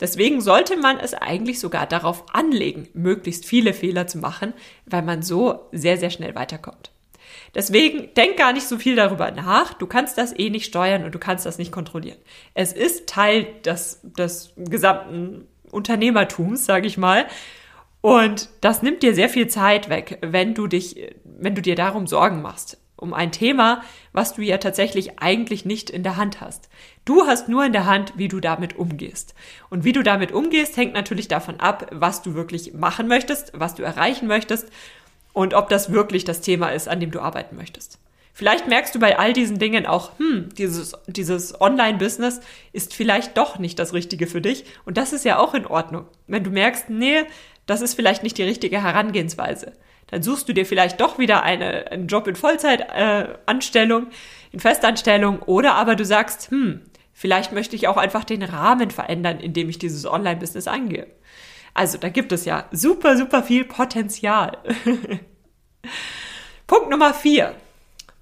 Deswegen 0.00 0.40
sollte 0.40 0.76
man 0.76 0.98
es 0.98 1.14
eigentlich 1.14 1.58
sogar 1.60 1.86
darauf 1.86 2.24
anlegen, 2.34 2.88
möglichst 2.94 3.44
viele 3.44 3.72
Fehler 3.72 4.06
zu 4.06 4.18
machen, 4.18 4.54
weil 4.86 5.02
man 5.02 5.22
so 5.22 5.68
sehr, 5.72 5.96
sehr 5.96 6.10
schnell 6.10 6.34
weiterkommt. 6.34 6.92
Deswegen 7.54 8.14
denk 8.14 8.36
gar 8.36 8.52
nicht 8.52 8.66
so 8.66 8.78
viel 8.78 8.94
darüber 8.94 9.30
nach. 9.30 9.74
Du 9.74 9.86
kannst 9.86 10.18
das 10.18 10.38
eh 10.38 10.50
nicht 10.50 10.66
steuern 10.66 11.04
und 11.04 11.14
du 11.14 11.18
kannst 11.18 11.46
das 11.46 11.58
nicht 11.58 11.72
kontrollieren. 11.72 12.18
Es 12.54 12.72
ist 12.72 13.08
Teil 13.08 13.46
des, 13.64 14.00
des 14.02 14.52
gesamten 14.56 15.48
Unternehmertums, 15.70 16.64
sage 16.64 16.86
ich 16.86 16.98
mal. 16.98 17.26
Und 18.00 18.48
das 18.60 18.82
nimmt 18.82 19.02
dir 19.02 19.14
sehr 19.14 19.28
viel 19.28 19.48
Zeit 19.48 19.88
weg, 19.88 20.18
wenn 20.20 20.54
du 20.54 20.66
dich, 20.66 21.12
wenn 21.24 21.54
du 21.54 21.62
dir 21.62 21.74
darum 21.74 22.06
Sorgen 22.06 22.42
machst. 22.42 22.78
Um 22.96 23.14
ein 23.14 23.30
Thema, 23.30 23.82
was 24.12 24.34
du 24.34 24.42
ja 24.42 24.58
tatsächlich 24.58 25.20
eigentlich 25.20 25.64
nicht 25.64 25.88
in 25.88 26.02
der 26.02 26.16
Hand 26.16 26.40
hast. 26.40 26.68
Du 27.04 27.26
hast 27.26 27.48
nur 27.48 27.64
in 27.64 27.72
der 27.72 27.86
Hand, 27.86 28.14
wie 28.16 28.26
du 28.26 28.40
damit 28.40 28.76
umgehst. 28.76 29.34
Und 29.70 29.84
wie 29.84 29.92
du 29.92 30.02
damit 30.02 30.32
umgehst, 30.32 30.76
hängt 30.76 30.94
natürlich 30.94 31.28
davon 31.28 31.60
ab, 31.60 31.88
was 31.92 32.22
du 32.22 32.34
wirklich 32.34 32.74
machen 32.74 33.06
möchtest, 33.06 33.52
was 33.54 33.76
du 33.76 33.84
erreichen 33.84 34.26
möchtest 34.26 34.68
und 35.32 35.54
ob 35.54 35.68
das 35.68 35.92
wirklich 35.92 36.24
das 36.24 36.40
Thema 36.40 36.70
ist, 36.70 36.88
an 36.88 36.98
dem 36.98 37.12
du 37.12 37.20
arbeiten 37.20 37.54
möchtest. 37.54 38.00
Vielleicht 38.38 38.68
merkst 38.68 38.94
du 38.94 39.00
bei 39.00 39.18
all 39.18 39.32
diesen 39.32 39.58
Dingen 39.58 39.84
auch, 39.84 40.16
hm, 40.20 40.50
dieses, 40.56 40.92
dieses 41.08 41.60
Online-Business 41.60 42.40
ist 42.72 42.94
vielleicht 42.94 43.36
doch 43.36 43.58
nicht 43.58 43.80
das 43.80 43.94
Richtige 43.94 44.28
für 44.28 44.40
dich. 44.40 44.64
Und 44.84 44.96
das 44.96 45.12
ist 45.12 45.24
ja 45.24 45.40
auch 45.40 45.54
in 45.54 45.66
Ordnung. 45.66 46.06
Wenn 46.28 46.44
du 46.44 46.50
merkst, 46.50 46.88
nee, 46.88 47.24
das 47.66 47.80
ist 47.80 47.94
vielleicht 47.94 48.22
nicht 48.22 48.38
die 48.38 48.44
richtige 48.44 48.80
Herangehensweise, 48.80 49.72
dann 50.06 50.22
suchst 50.22 50.48
du 50.48 50.52
dir 50.52 50.64
vielleicht 50.66 51.00
doch 51.00 51.18
wieder 51.18 51.42
eine, 51.42 51.90
einen 51.90 52.06
Job 52.06 52.28
in 52.28 52.36
Vollzeitanstellung, 52.36 54.06
äh, 54.06 54.52
in 54.52 54.60
Festanstellung, 54.60 55.42
oder 55.42 55.74
aber 55.74 55.96
du 55.96 56.04
sagst, 56.04 56.52
hm, 56.52 56.82
vielleicht 57.12 57.50
möchte 57.50 57.74
ich 57.74 57.88
auch 57.88 57.96
einfach 57.96 58.22
den 58.22 58.44
Rahmen 58.44 58.92
verändern, 58.92 59.40
in 59.40 59.52
dem 59.52 59.68
ich 59.68 59.80
dieses 59.80 60.06
Online-Business 60.06 60.68
angehe. 60.68 61.08
Also 61.74 61.98
da 61.98 62.08
gibt 62.08 62.30
es 62.30 62.44
ja 62.44 62.68
super, 62.70 63.16
super 63.16 63.42
viel 63.42 63.64
Potenzial. 63.64 64.58
Punkt 66.68 66.88
Nummer 66.88 67.12
vier. 67.12 67.56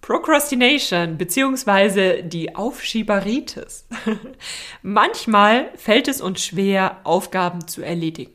Procrastination 0.07 1.19
beziehungsweise 1.19 2.23
die 2.23 2.55
Aufschieberitis. 2.55 3.88
Manchmal 4.83 5.69
fällt 5.75 6.07
es 6.07 6.21
uns 6.21 6.45
schwer, 6.45 6.99
Aufgaben 7.03 7.66
zu 7.66 7.83
erledigen. 7.83 8.33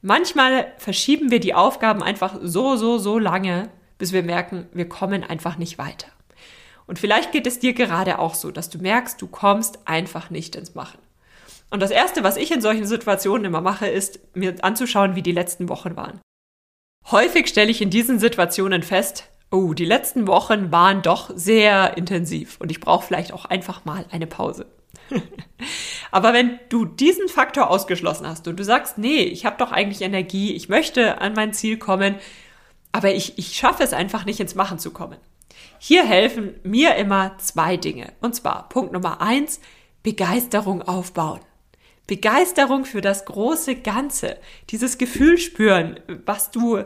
Manchmal 0.00 0.72
verschieben 0.78 1.30
wir 1.30 1.40
die 1.40 1.52
Aufgaben 1.52 2.02
einfach 2.02 2.38
so, 2.40 2.76
so, 2.76 2.96
so 2.96 3.18
lange, 3.18 3.68
bis 3.98 4.14
wir 4.14 4.22
merken, 4.22 4.66
wir 4.72 4.88
kommen 4.88 5.24
einfach 5.24 5.58
nicht 5.58 5.76
weiter. 5.76 6.08
Und 6.86 6.98
vielleicht 6.98 7.32
geht 7.32 7.46
es 7.46 7.58
dir 7.58 7.74
gerade 7.74 8.18
auch 8.18 8.34
so, 8.34 8.50
dass 8.50 8.70
du 8.70 8.78
merkst, 8.78 9.20
du 9.20 9.26
kommst 9.26 9.86
einfach 9.86 10.30
nicht 10.30 10.56
ins 10.56 10.74
Machen. 10.74 11.00
Und 11.68 11.80
das 11.80 11.90
Erste, 11.90 12.24
was 12.24 12.38
ich 12.38 12.50
in 12.50 12.62
solchen 12.62 12.86
Situationen 12.86 13.44
immer 13.44 13.60
mache, 13.60 13.88
ist, 13.88 14.20
mir 14.34 14.54
anzuschauen, 14.64 15.16
wie 15.16 15.22
die 15.22 15.32
letzten 15.32 15.68
Wochen 15.68 15.96
waren. 15.96 16.18
Häufig 17.10 17.48
stelle 17.48 17.70
ich 17.70 17.82
in 17.82 17.90
diesen 17.90 18.18
Situationen 18.18 18.82
fest, 18.82 19.28
oh, 19.50 19.72
die 19.74 19.84
letzten 19.84 20.26
Wochen 20.26 20.70
waren 20.72 21.02
doch 21.02 21.30
sehr 21.34 21.96
intensiv 21.96 22.56
und 22.60 22.70
ich 22.70 22.80
brauche 22.80 23.06
vielleicht 23.06 23.32
auch 23.32 23.44
einfach 23.44 23.84
mal 23.84 24.04
eine 24.10 24.26
Pause. 24.26 24.66
Aber 26.10 26.32
wenn 26.32 26.58
du 26.68 26.84
diesen 26.84 27.28
Faktor 27.28 27.70
ausgeschlossen 27.70 28.26
hast 28.26 28.48
und 28.48 28.58
du 28.58 28.64
sagst, 28.64 28.98
nee, 28.98 29.22
ich 29.22 29.46
habe 29.46 29.56
doch 29.58 29.72
eigentlich 29.72 30.02
Energie, 30.02 30.52
ich 30.52 30.68
möchte 30.68 31.20
an 31.20 31.34
mein 31.34 31.52
Ziel 31.52 31.78
kommen, 31.78 32.16
aber 32.90 33.12
ich, 33.14 33.38
ich 33.38 33.54
schaffe 33.54 33.82
es 33.82 33.92
einfach 33.92 34.24
nicht 34.24 34.40
ins 34.40 34.54
Machen 34.54 34.78
zu 34.78 34.90
kommen. 34.90 35.18
Hier 35.78 36.04
helfen 36.04 36.54
mir 36.62 36.96
immer 36.96 37.36
zwei 37.38 37.76
Dinge. 37.76 38.12
Und 38.20 38.34
zwar 38.34 38.68
Punkt 38.70 38.92
Nummer 38.92 39.20
eins, 39.20 39.60
Begeisterung 40.02 40.82
aufbauen. 40.82 41.40
Begeisterung 42.06 42.86
für 42.86 43.02
das 43.02 43.26
große 43.26 43.76
Ganze, 43.76 44.38
dieses 44.70 44.96
Gefühl 44.96 45.36
spüren, 45.36 46.00
was 46.24 46.50
du 46.50 46.82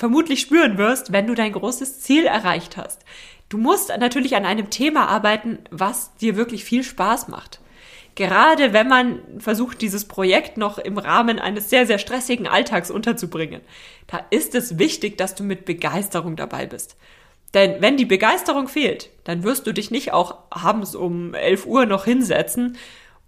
vermutlich 0.00 0.40
spüren 0.40 0.78
wirst, 0.78 1.12
wenn 1.12 1.26
du 1.26 1.34
dein 1.34 1.52
großes 1.52 2.00
Ziel 2.00 2.24
erreicht 2.24 2.78
hast. 2.78 3.04
Du 3.50 3.58
musst 3.58 3.92
natürlich 4.00 4.34
an 4.34 4.46
einem 4.46 4.70
Thema 4.70 5.08
arbeiten, 5.08 5.58
was 5.70 6.14
dir 6.16 6.36
wirklich 6.36 6.64
viel 6.64 6.82
Spaß 6.82 7.28
macht. 7.28 7.60
Gerade 8.14 8.72
wenn 8.72 8.88
man 8.88 9.20
versucht, 9.40 9.82
dieses 9.82 10.06
Projekt 10.06 10.56
noch 10.56 10.78
im 10.78 10.96
Rahmen 10.96 11.38
eines 11.38 11.68
sehr, 11.68 11.86
sehr 11.86 11.98
stressigen 11.98 12.46
Alltags 12.46 12.90
unterzubringen, 12.90 13.60
da 14.06 14.24
ist 14.30 14.54
es 14.54 14.78
wichtig, 14.78 15.18
dass 15.18 15.34
du 15.34 15.44
mit 15.44 15.66
Begeisterung 15.66 16.34
dabei 16.34 16.64
bist. 16.64 16.96
Denn 17.52 17.82
wenn 17.82 17.98
die 17.98 18.06
Begeisterung 18.06 18.68
fehlt, 18.68 19.10
dann 19.24 19.42
wirst 19.42 19.66
du 19.66 19.74
dich 19.74 19.90
nicht 19.90 20.14
auch 20.14 20.38
abends 20.48 20.94
um 20.94 21.34
11 21.34 21.66
Uhr 21.66 21.84
noch 21.84 22.06
hinsetzen 22.06 22.78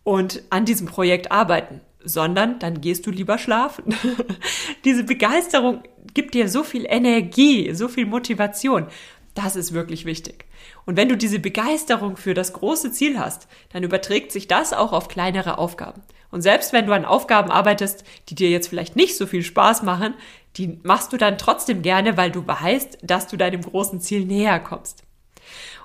und 0.04 0.42
an 0.48 0.64
diesem 0.64 0.86
Projekt 0.86 1.32
arbeiten, 1.32 1.82
sondern 2.04 2.58
dann 2.58 2.80
gehst 2.80 3.06
du 3.06 3.10
lieber 3.10 3.38
schlafen. 3.38 3.94
Diese 4.84 5.04
Begeisterung 5.04 5.82
gibt 6.14 6.34
dir 6.34 6.48
so 6.48 6.62
viel 6.62 6.86
Energie, 6.88 7.72
so 7.74 7.88
viel 7.88 8.06
Motivation. 8.06 8.86
Das 9.34 9.56
ist 9.56 9.72
wirklich 9.72 10.04
wichtig. 10.04 10.44
Und 10.84 10.96
wenn 10.96 11.08
du 11.08 11.16
diese 11.16 11.38
Begeisterung 11.38 12.16
für 12.16 12.34
das 12.34 12.52
große 12.52 12.92
Ziel 12.92 13.18
hast, 13.18 13.48
dann 13.72 13.82
überträgt 13.82 14.30
sich 14.30 14.46
das 14.46 14.74
auch 14.74 14.92
auf 14.92 15.08
kleinere 15.08 15.56
Aufgaben. 15.56 16.02
Und 16.30 16.42
selbst 16.42 16.72
wenn 16.72 16.86
du 16.86 16.92
an 16.92 17.04
Aufgaben 17.04 17.50
arbeitest, 17.50 18.04
die 18.28 18.34
dir 18.34 18.50
jetzt 18.50 18.68
vielleicht 18.68 18.96
nicht 18.96 19.16
so 19.16 19.26
viel 19.26 19.42
Spaß 19.42 19.82
machen, 19.82 20.14
die 20.56 20.78
machst 20.82 21.12
du 21.12 21.16
dann 21.16 21.38
trotzdem 21.38 21.82
gerne, 21.82 22.16
weil 22.16 22.30
du 22.30 22.46
weißt, 22.46 22.98
dass 23.02 23.26
du 23.26 23.36
deinem 23.36 23.62
großen 23.62 24.00
Ziel 24.00 24.26
näher 24.26 24.60
kommst. 24.60 25.02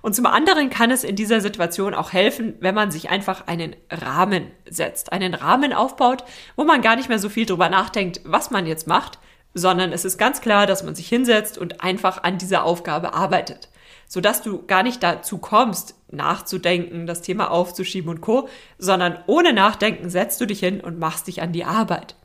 Und 0.01 0.15
zum 0.15 0.25
anderen 0.25 0.69
kann 0.69 0.91
es 0.91 1.03
in 1.03 1.15
dieser 1.15 1.41
Situation 1.41 1.93
auch 1.93 2.13
helfen, 2.13 2.55
wenn 2.59 2.75
man 2.75 2.91
sich 2.91 3.09
einfach 3.09 3.47
einen 3.47 3.75
Rahmen 3.91 4.51
setzt, 4.69 5.11
einen 5.11 5.33
Rahmen 5.33 5.73
aufbaut, 5.73 6.23
wo 6.55 6.63
man 6.63 6.81
gar 6.81 6.95
nicht 6.95 7.09
mehr 7.09 7.19
so 7.19 7.29
viel 7.29 7.45
drüber 7.45 7.69
nachdenkt, 7.69 8.21
was 8.23 8.51
man 8.51 8.67
jetzt 8.67 8.87
macht, 8.87 9.19
sondern 9.53 9.91
es 9.91 10.05
ist 10.05 10.17
ganz 10.17 10.41
klar, 10.41 10.67
dass 10.67 10.83
man 10.83 10.95
sich 10.95 11.09
hinsetzt 11.09 11.57
und 11.57 11.83
einfach 11.83 12.23
an 12.23 12.37
dieser 12.37 12.63
Aufgabe 12.63 13.13
arbeitet, 13.13 13.69
sodass 14.07 14.41
du 14.41 14.65
gar 14.65 14.83
nicht 14.83 15.01
dazu 15.01 15.39
kommst, 15.39 15.95
nachzudenken, 16.11 17.07
das 17.07 17.21
Thema 17.21 17.51
aufzuschieben 17.51 18.09
und 18.09 18.21
co, 18.21 18.47
sondern 18.77 19.17
ohne 19.25 19.53
Nachdenken 19.53 20.09
setzt 20.09 20.39
du 20.39 20.45
dich 20.45 20.59
hin 20.59 20.79
und 20.79 20.99
machst 20.99 21.27
dich 21.27 21.41
an 21.41 21.51
die 21.51 21.65
Arbeit. 21.65 22.15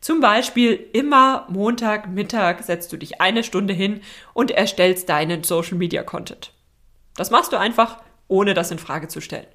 Zum 0.00 0.20
Beispiel 0.20 0.88
immer 0.94 1.46
Montag 1.50 2.08
Mittag 2.08 2.62
setzt 2.62 2.90
du 2.92 2.96
dich 2.96 3.20
eine 3.20 3.44
Stunde 3.44 3.74
hin 3.74 4.00
und 4.32 4.50
erstellst 4.50 5.10
deinen 5.10 5.44
Social 5.44 5.76
Media 5.76 6.02
Content. 6.02 6.52
Das 7.20 7.30
machst 7.30 7.52
du 7.52 7.58
einfach, 7.58 7.98
ohne 8.28 8.54
das 8.54 8.70
in 8.70 8.78
Frage 8.78 9.06
zu 9.06 9.20
stellen. 9.20 9.46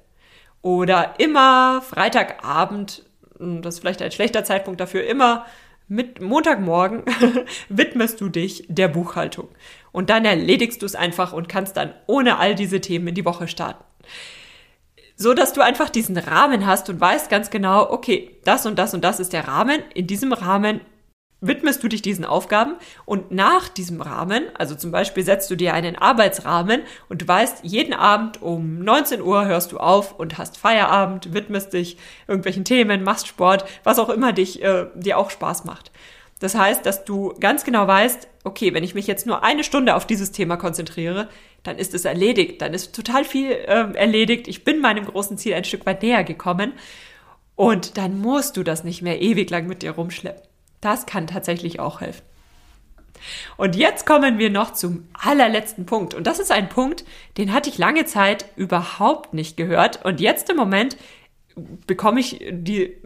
Oder 0.62 1.18
immer 1.18 1.82
Freitagabend, 1.82 3.04
hm, 3.38 3.60
das 3.60 3.74
ist 3.74 3.80
vielleicht 3.80 4.02
ein 4.02 4.12
schlechter 4.12 4.44
Zeitpunkt 4.44 4.80
dafür, 4.80 5.04
immer 5.04 5.46
mit 5.88 6.20
Montagmorgen 6.20 7.02
widmest 7.68 8.20
du 8.20 8.28
dich 8.28 8.66
der 8.68 8.86
Buchhaltung. 8.86 9.48
Und 9.90 10.10
dann 10.10 10.24
erledigst 10.24 10.80
du 10.80 10.86
es 10.86 10.94
einfach 10.94 11.32
und 11.32 11.48
kannst 11.48 11.76
dann 11.76 11.92
ohne 12.06 12.38
all 12.38 12.54
diese 12.54 12.80
Themen 12.80 13.08
in 13.08 13.16
die 13.16 13.24
Woche 13.24 13.48
starten. 13.48 13.82
So 15.16 15.34
dass 15.34 15.52
du 15.52 15.60
einfach 15.60 15.90
diesen 15.90 16.18
Rahmen 16.18 16.66
hast 16.66 16.88
und 16.88 17.00
weißt 17.00 17.28
ganz 17.28 17.50
genau, 17.50 17.90
okay, 17.90 18.38
das 18.44 18.64
und 18.64 18.78
das 18.78 18.94
und 18.94 19.02
das 19.02 19.18
ist 19.18 19.32
der 19.32 19.48
Rahmen. 19.48 19.82
In 19.92 20.06
diesem 20.06 20.32
Rahmen 20.32 20.82
widmest 21.40 21.82
du 21.82 21.88
dich 21.88 22.02
diesen 22.02 22.24
Aufgaben 22.24 22.76
und 23.04 23.30
nach 23.30 23.68
diesem 23.68 24.00
Rahmen, 24.00 24.44
also 24.54 24.74
zum 24.74 24.90
Beispiel 24.90 25.22
setzt 25.22 25.50
du 25.50 25.56
dir 25.56 25.74
einen 25.74 25.96
Arbeitsrahmen 25.96 26.82
und 27.08 27.22
du 27.22 27.28
weißt, 27.28 27.58
jeden 27.62 27.92
Abend 27.92 28.40
um 28.42 28.78
19 28.80 29.20
Uhr 29.20 29.46
hörst 29.46 29.72
du 29.72 29.78
auf 29.78 30.18
und 30.18 30.38
hast 30.38 30.56
Feierabend, 30.56 31.34
widmest 31.34 31.72
dich 31.72 31.98
irgendwelchen 32.26 32.64
Themen, 32.64 33.04
machst 33.04 33.26
Sport, 33.28 33.64
was 33.84 33.98
auch 33.98 34.08
immer 34.08 34.32
dich, 34.32 34.62
äh, 34.62 34.86
dir 34.94 35.18
auch 35.18 35.30
Spaß 35.30 35.64
macht. 35.64 35.90
Das 36.38 36.54
heißt, 36.54 36.84
dass 36.84 37.04
du 37.04 37.34
ganz 37.40 37.64
genau 37.64 37.86
weißt, 37.86 38.28
okay, 38.44 38.74
wenn 38.74 38.84
ich 38.84 38.94
mich 38.94 39.06
jetzt 39.06 39.26
nur 39.26 39.42
eine 39.42 39.64
Stunde 39.64 39.94
auf 39.94 40.06
dieses 40.06 40.32
Thema 40.32 40.56
konzentriere, 40.56 41.28
dann 41.62 41.78
ist 41.78 41.94
es 41.94 42.04
erledigt, 42.04 42.60
dann 42.62 42.74
ist 42.74 42.94
total 42.94 43.24
viel 43.24 43.50
äh, 43.50 43.92
erledigt, 43.94 44.46
ich 44.46 44.64
bin 44.64 44.80
meinem 44.80 45.06
großen 45.06 45.38
Ziel 45.38 45.54
ein 45.54 45.64
Stück 45.64 45.86
weit 45.86 46.02
näher 46.02 46.24
gekommen 46.24 46.74
und 47.54 47.96
dann 47.96 48.20
musst 48.20 48.56
du 48.56 48.62
das 48.62 48.84
nicht 48.84 49.02
mehr 49.02 49.20
ewig 49.20 49.48
lang 49.50 49.66
mit 49.66 49.82
dir 49.82 49.92
rumschleppen. 49.92 50.42
Das 50.86 51.04
kann 51.04 51.26
tatsächlich 51.26 51.80
auch 51.80 52.00
helfen. 52.00 52.22
Und 53.56 53.74
jetzt 53.74 54.06
kommen 54.06 54.38
wir 54.38 54.50
noch 54.50 54.72
zum 54.72 55.08
allerletzten 55.14 55.84
Punkt. 55.84 56.14
Und 56.14 56.28
das 56.28 56.38
ist 56.38 56.52
ein 56.52 56.68
Punkt, 56.68 57.04
den 57.38 57.52
hatte 57.52 57.68
ich 57.68 57.76
lange 57.76 58.04
Zeit 58.04 58.44
überhaupt 58.54 59.34
nicht 59.34 59.56
gehört. 59.56 60.04
Und 60.04 60.20
jetzt 60.20 60.48
im 60.48 60.56
Moment 60.56 60.96
bekomme 61.88 62.20
ich 62.20 62.38
die, 62.52 62.96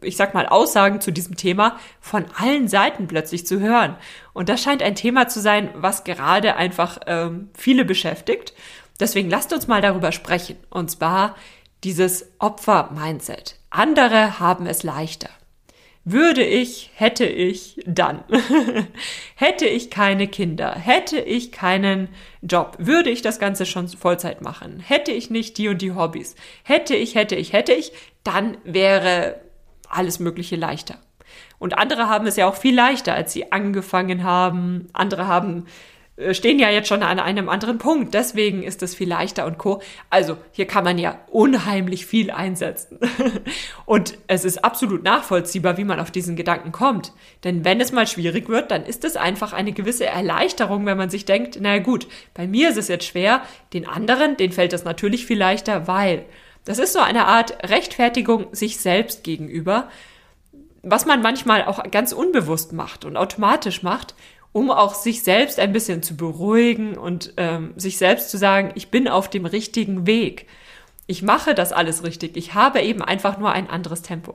ich 0.00 0.16
sag 0.16 0.34
mal, 0.34 0.46
Aussagen 0.46 1.00
zu 1.00 1.12
diesem 1.12 1.36
Thema 1.36 1.78
von 2.00 2.24
allen 2.34 2.66
Seiten 2.66 3.06
plötzlich 3.06 3.46
zu 3.46 3.60
hören. 3.60 3.94
Und 4.32 4.48
das 4.48 4.60
scheint 4.60 4.82
ein 4.82 4.96
Thema 4.96 5.28
zu 5.28 5.38
sein, 5.40 5.70
was 5.76 6.02
gerade 6.02 6.56
einfach 6.56 6.98
ähm, 7.06 7.50
viele 7.54 7.84
beschäftigt. 7.84 8.52
Deswegen 8.98 9.30
lasst 9.30 9.52
uns 9.52 9.68
mal 9.68 9.80
darüber 9.80 10.10
sprechen. 10.10 10.56
Und 10.70 10.90
zwar 10.90 11.36
dieses 11.84 12.32
Opfer-Mindset. 12.40 13.60
Andere 13.70 14.40
haben 14.40 14.66
es 14.66 14.82
leichter. 14.82 15.30
Würde 16.10 16.42
ich, 16.42 16.90
hätte 16.94 17.26
ich, 17.26 17.82
dann. 17.84 18.24
hätte 19.34 19.66
ich 19.66 19.90
keine 19.90 20.26
Kinder, 20.26 20.74
hätte 20.74 21.20
ich 21.20 21.52
keinen 21.52 22.08
Job, 22.40 22.76
würde 22.78 23.10
ich 23.10 23.20
das 23.20 23.38
Ganze 23.38 23.66
schon 23.66 23.88
Vollzeit 23.88 24.40
machen, 24.40 24.80
hätte 24.80 25.12
ich 25.12 25.28
nicht 25.28 25.58
die 25.58 25.68
und 25.68 25.82
die 25.82 25.92
Hobbys, 25.92 26.34
hätte 26.62 26.96
ich, 26.96 27.14
hätte 27.14 27.36
ich, 27.36 27.52
hätte 27.52 27.74
ich, 27.74 27.92
dann 28.24 28.56
wäre 28.64 29.38
alles 29.90 30.18
Mögliche 30.18 30.56
leichter. 30.56 30.96
Und 31.58 31.76
andere 31.76 32.08
haben 32.08 32.26
es 32.26 32.36
ja 32.36 32.48
auch 32.48 32.56
viel 32.56 32.74
leichter, 32.74 33.12
als 33.12 33.34
sie 33.34 33.52
angefangen 33.52 34.24
haben. 34.24 34.88
Andere 34.94 35.26
haben 35.26 35.66
stehen 36.32 36.58
ja 36.58 36.68
jetzt 36.70 36.88
schon 36.88 37.02
an 37.02 37.20
einem 37.20 37.48
anderen 37.48 37.78
Punkt. 37.78 38.12
Deswegen 38.14 38.62
ist 38.62 38.82
es 38.82 38.94
viel 38.94 39.08
leichter 39.08 39.46
und 39.46 39.58
co. 39.58 39.80
Also 40.10 40.36
hier 40.52 40.66
kann 40.66 40.84
man 40.84 40.98
ja 40.98 41.20
unheimlich 41.30 42.06
viel 42.06 42.30
einsetzen. 42.30 42.98
und 43.86 44.18
es 44.26 44.44
ist 44.44 44.64
absolut 44.64 45.04
nachvollziehbar, 45.04 45.76
wie 45.76 45.84
man 45.84 46.00
auf 46.00 46.10
diesen 46.10 46.34
Gedanken 46.34 46.72
kommt. 46.72 47.12
Denn 47.44 47.64
wenn 47.64 47.80
es 47.80 47.92
mal 47.92 48.06
schwierig 48.06 48.48
wird, 48.48 48.70
dann 48.70 48.84
ist 48.84 49.04
es 49.04 49.16
einfach 49.16 49.52
eine 49.52 49.72
gewisse 49.72 50.06
Erleichterung, 50.06 50.86
wenn 50.86 50.98
man 50.98 51.10
sich 51.10 51.24
denkt, 51.24 51.58
na 51.60 51.78
gut, 51.78 52.08
bei 52.34 52.46
mir 52.46 52.70
ist 52.70 52.78
es 52.78 52.88
jetzt 52.88 53.06
schwer, 53.06 53.42
den 53.72 53.86
anderen, 53.86 54.36
den 54.36 54.52
fällt 54.52 54.72
es 54.72 54.84
natürlich 54.84 55.24
viel 55.24 55.38
leichter, 55.38 55.86
weil 55.86 56.24
das 56.64 56.78
ist 56.78 56.92
so 56.92 57.00
eine 57.00 57.26
Art 57.26 57.70
Rechtfertigung 57.70 58.48
sich 58.52 58.78
selbst 58.78 59.24
gegenüber, 59.24 59.88
was 60.82 61.06
man 61.06 61.22
manchmal 61.22 61.64
auch 61.64 61.82
ganz 61.90 62.12
unbewusst 62.12 62.72
macht 62.72 63.04
und 63.04 63.16
automatisch 63.16 63.82
macht 63.82 64.14
um 64.52 64.70
auch 64.70 64.94
sich 64.94 65.22
selbst 65.22 65.58
ein 65.58 65.72
bisschen 65.72 66.02
zu 66.02 66.16
beruhigen 66.16 66.96
und 66.96 67.34
ähm, 67.36 67.74
sich 67.76 67.98
selbst 67.98 68.30
zu 68.30 68.38
sagen, 68.38 68.72
ich 68.74 68.90
bin 68.90 69.08
auf 69.08 69.28
dem 69.28 69.46
richtigen 69.46 70.06
Weg. 70.06 70.46
Ich 71.06 71.22
mache 71.22 71.54
das 71.54 71.72
alles 71.72 72.04
richtig. 72.04 72.36
Ich 72.36 72.54
habe 72.54 72.80
eben 72.80 73.02
einfach 73.02 73.38
nur 73.38 73.52
ein 73.52 73.70
anderes 73.70 74.02
Tempo. 74.02 74.34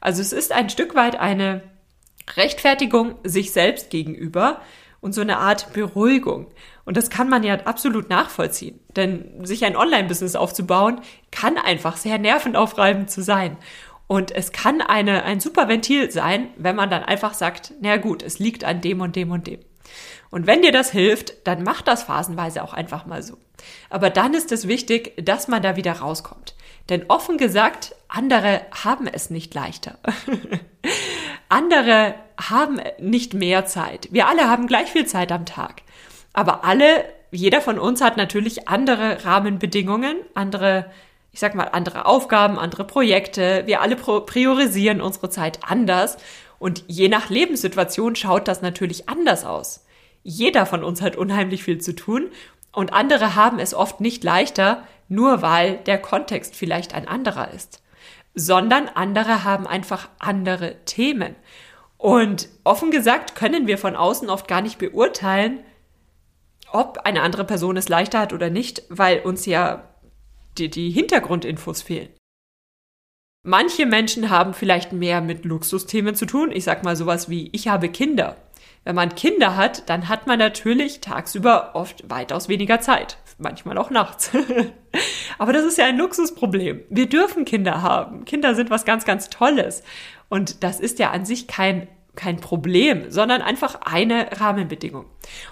Also 0.00 0.22
es 0.22 0.32
ist 0.32 0.52
ein 0.52 0.70
Stück 0.70 0.94
weit 0.94 1.18
eine 1.18 1.62
Rechtfertigung 2.36 3.16
sich 3.24 3.52
selbst 3.52 3.90
gegenüber 3.90 4.60
und 5.00 5.14
so 5.14 5.20
eine 5.20 5.38
Art 5.38 5.74
Beruhigung. 5.74 6.46
Und 6.86 6.96
das 6.96 7.10
kann 7.10 7.28
man 7.28 7.42
ja 7.42 7.54
absolut 7.56 8.08
nachvollziehen. 8.08 8.80
Denn 8.96 9.44
sich 9.44 9.64
ein 9.66 9.76
Online-Business 9.76 10.34
aufzubauen, 10.34 11.00
kann 11.30 11.58
einfach 11.58 11.98
sehr 11.98 12.18
nervenaufreibend 12.18 13.10
zu 13.10 13.22
sein. 13.22 13.58
Und 14.06 14.30
es 14.30 14.52
kann 14.52 14.80
eine, 14.80 15.24
ein 15.24 15.40
super 15.40 15.68
Ventil 15.68 16.10
sein, 16.10 16.48
wenn 16.56 16.76
man 16.76 16.90
dann 16.90 17.02
einfach 17.02 17.34
sagt, 17.34 17.72
na 17.80 17.96
gut, 17.96 18.22
es 18.22 18.38
liegt 18.38 18.64
an 18.64 18.80
dem 18.80 19.00
und 19.00 19.16
dem 19.16 19.30
und 19.30 19.46
dem. 19.46 19.60
Und 20.30 20.46
wenn 20.46 20.62
dir 20.62 20.72
das 20.72 20.90
hilft, 20.90 21.46
dann 21.46 21.62
mach 21.62 21.80
das 21.80 22.02
phasenweise 22.02 22.62
auch 22.62 22.74
einfach 22.74 23.06
mal 23.06 23.22
so. 23.22 23.38
Aber 23.88 24.10
dann 24.10 24.34
ist 24.34 24.52
es 24.52 24.68
wichtig, 24.68 25.14
dass 25.24 25.48
man 25.48 25.62
da 25.62 25.76
wieder 25.76 25.92
rauskommt. 25.92 26.54
Denn 26.88 27.04
offen 27.08 27.38
gesagt, 27.38 27.94
andere 28.08 28.62
haben 28.84 29.06
es 29.06 29.30
nicht 29.30 29.54
leichter. 29.54 29.98
andere 31.48 32.14
haben 32.36 32.80
nicht 32.98 33.32
mehr 33.32 33.64
Zeit. 33.64 34.08
Wir 34.10 34.26
alle 34.28 34.48
haben 34.48 34.66
gleich 34.66 34.90
viel 34.90 35.06
Zeit 35.06 35.32
am 35.32 35.46
Tag. 35.46 35.82
Aber 36.32 36.64
alle, 36.64 37.04
jeder 37.30 37.60
von 37.60 37.78
uns 37.78 38.02
hat 38.02 38.16
natürlich 38.16 38.68
andere 38.68 39.24
Rahmenbedingungen, 39.24 40.16
andere 40.34 40.90
ich 41.34 41.40
sag 41.40 41.56
mal, 41.56 41.68
andere 41.72 42.06
Aufgaben, 42.06 42.60
andere 42.60 42.84
Projekte. 42.84 43.64
Wir 43.66 43.80
alle 43.80 43.96
priorisieren 43.96 45.00
unsere 45.00 45.30
Zeit 45.30 45.58
anders. 45.66 46.16
Und 46.60 46.84
je 46.86 47.08
nach 47.08 47.28
Lebenssituation 47.28 48.14
schaut 48.14 48.46
das 48.46 48.62
natürlich 48.62 49.08
anders 49.08 49.44
aus. 49.44 49.84
Jeder 50.22 50.64
von 50.64 50.84
uns 50.84 51.02
hat 51.02 51.16
unheimlich 51.16 51.64
viel 51.64 51.80
zu 51.80 51.92
tun 51.92 52.30
und 52.70 52.92
andere 52.92 53.34
haben 53.34 53.58
es 53.58 53.74
oft 53.74 54.00
nicht 54.00 54.22
leichter, 54.22 54.86
nur 55.08 55.42
weil 55.42 55.78
der 55.78 55.98
Kontext 55.98 56.54
vielleicht 56.54 56.94
ein 56.94 57.08
anderer 57.08 57.52
ist. 57.52 57.82
Sondern 58.36 58.88
andere 58.88 59.42
haben 59.42 59.66
einfach 59.66 60.08
andere 60.20 60.76
Themen. 60.84 61.34
Und 61.98 62.48
offen 62.62 62.92
gesagt 62.92 63.34
können 63.34 63.66
wir 63.66 63.76
von 63.76 63.96
außen 63.96 64.30
oft 64.30 64.46
gar 64.46 64.62
nicht 64.62 64.78
beurteilen, 64.78 65.64
ob 66.70 66.98
eine 66.98 67.22
andere 67.22 67.44
Person 67.44 67.76
es 67.76 67.88
leichter 67.88 68.20
hat 68.20 68.32
oder 68.32 68.50
nicht, 68.50 68.84
weil 68.88 69.18
uns 69.18 69.46
ja 69.46 69.93
die, 70.58 70.70
die 70.70 70.90
Hintergrundinfos 70.90 71.82
fehlen. 71.82 72.10
Manche 73.46 73.84
Menschen 73.84 74.30
haben 74.30 74.54
vielleicht 74.54 74.92
mehr 74.92 75.20
mit 75.20 75.44
Luxusthemen 75.44 76.14
zu 76.14 76.24
tun. 76.24 76.50
Ich 76.50 76.64
sag 76.64 76.82
mal 76.82 76.96
sowas 76.96 77.28
wie, 77.28 77.50
ich 77.52 77.68
habe 77.68 77.90
Kinder. 77.90 78.36
Wenn 78.84 78.94
man 78.94 79.14
Kinder 79.14 79.56
hat, 79.56 79.88
dann 79.88 80.08
hat 80.08 80.26
man 80.26 80.38
natürlich 80.38 81.00
tagsüber 81.00 81.70
oft 81.74 82.08
weitaus 82.08 82.48
weniger 82.48 82.80
Zeit. 82.80 83.18
Manchmal 83.38 83.76
auch 83.78 83.90
nachts. 83.90 84.30
Aber 85.38 85.52
das 85.52 85.64
ist 85.64 85.76
ja 85.78 85.86
ein 85.86 85.98
Luxusproblem. 85.98 86.82
Wir 86.88 87.08
dürfen 87.08 87.44
Kinder 87.44 87.82
haben. 87.82 88.24
Kinder 88.24 88.54
sind 88.54 88.70
was 88.70 88.84
ganz, 88.84 89.04
ganz 89.04 89.28
Tolles. 89.28 89.82
Und 90.28 90.62
das 90.62 90.80
ist 90.80 90.98
ja 90.98 91.10
an 91.10 91.26
sich 91.26 91.46
kein 91.46 91.88
kein 92.16 92.36
Problem, 92.36 93.10
sondern 93.10 93.42
einfach 93.42 93.80
eine 93.82 94.40
Rahmenbedingung. 94.40 95.06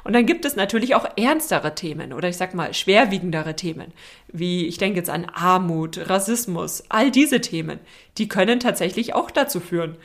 Und 0.05 0.12
dann 0.12 0.27
gibt 0.27 0.44
es 0.44 0.57
natürlich 0.57 0.94
auch 0.94 1.07
ernstere 1.16 1.75
Themen 1.75 2.12
oder 2.12 2.29
ich 2.29 2.37
sag 2.37 2.55
mal 2.55 2.75
schwerwiegendere 2.75 3.57
Themen, 3.57 3.92
wie 4.29 4.66
ich 4.66 4.79
denke 4.79 4.98
jetzt 4.98 5.11
an 5.11 5.27
Armut, 5.33 6.09
Rassismus, 6.09 6.85
all 6.88 7.11
diese 7.11 7.40
Themen, 7.40 7.81
die 8.18 8.29
können 8.29 8.61
tatsächlich 8.61 9.14
auch 9.14 9.31
dazu 9.31 9.61
führen, 9.61 9.96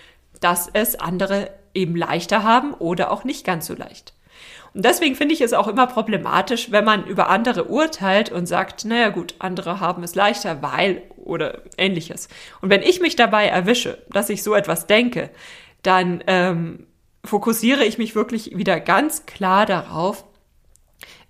dass 0.42 0.70
es 0.72 0.96
andere 0.96 1.52
eben 1.74 1.96
leichter 1.96 2.44
haben 2.44 2.74
oder 2.74 3.12
auch 3.12 3.24
nicht 3.24 3.46
ganz 3.46 3.68
so 3.68 3.74
leicht. 3.74 4.14
Und 4.74 4.86
deswegen 4.86 5.16
finde 5.16 5.34
ich 5.34 5.42
es 5.42 5.54
auch 5.54 5.68
immer 5.68 5.88
problematisch, 5.88 6.72
wenn 6.72 6.86
man 6.86 7.06
über 7.06 7.30
andere 7.30 7.66
urteilt 7.66 8.32
und 8.32 8.46
sagt, 8.46 8.86
naja 8.86 9.10
gut, 9.10 9.36
andere 9.40 9.80
haben 9.80 10.04
es 10.04 10.14
leichter, 10.14 10.62
weil 10.62 11.02
oder 11.16 11.62
ähnliches. 11.78 12.28
Und 12.62 12.70
wenn 12.70 12.82
ich 12.82 13.02
mich 13.02 13.16
dabei 13.16 13.48
erwische, 13.48 13.98
dass 14.10 14.30
ich 14.30 14.44
so 14.44 14.54
etwas 14.54 14.88
denke, 14.88 15.30
dann 15.84 16.24
ähm, 16.28 16.88
fokussiere 17.24 17.86
ich 17.86 17.98
mich 17.98 18.16
wirklich 18.16 18.58
wieder 18.58 18.80
ganz 18.80 19.26
klar 19.26 19.66
darauf, 19.66 20.26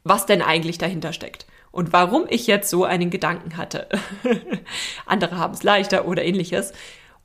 was 0.03 0.25
denn 0.25 0.41
eigentlich 0.41 0.77
dahinter 0.77 1.13
steckt 1.13 1.45
und 1.71 1.93
warum 1.93 2.25
ich 2.29 2.47
jetzt 2.47 2.69
so 2.69 2.85
einen 2.85 3.09
Gedanken 3.09 3.57
hatte. 3.57 3.87
andere 5.05 5.37
haben 5.37 5.53
es 5.53 5.63
leichter 5.63 6.07
oder 6.07 6.23
ähnliches. 6.23 6.73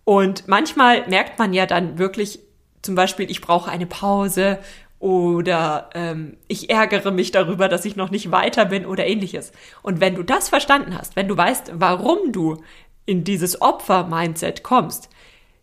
Und 0.04 0.48
manchmal 0.48 1.06
merkt 1.08 1.38
man 1.38 1.52
ja 1.52 1.66
dann 1.66 1.98
wirklich, 1.98 2.40
zum 2.82 2.94
Beispiel, 2.94 3.30
ich 3.30 3.40
brauche 3.40 3.70
eine 3.70 3.87
Pause 3.87 4.58
oder 4.98 5.90
ähm, 5.94 6.37
ich 6.48 6.70
ärgere 6.70 7.12
mich 7.12 7.30
darüber, 7.30 7.68
dass 7.68 7.85
ich 7.85 7.96
noch 7.96 8.11
nicht 8.11 8.30
weiter 8.30 8.64
bin 8.64 8.85
oder 8.85 9.06
ähnliches. 9.06 9.52
Und 9.82 10.00
wenn 10.00 10.14
du 10.14 10.22
das 10.22 10.48
verstanden 10.48 10.96
hast, 10.98 11.16
wenn 11.16 11.28
du 11.28 11.37
weißt, 11.37 11.72
warum 11.74 12.32
du 12.32 12.62
in 13.06 13.24
dieses 13.24 13.61
Opfer-Mindset 13.61 14.62
kommst, 14.62 15.08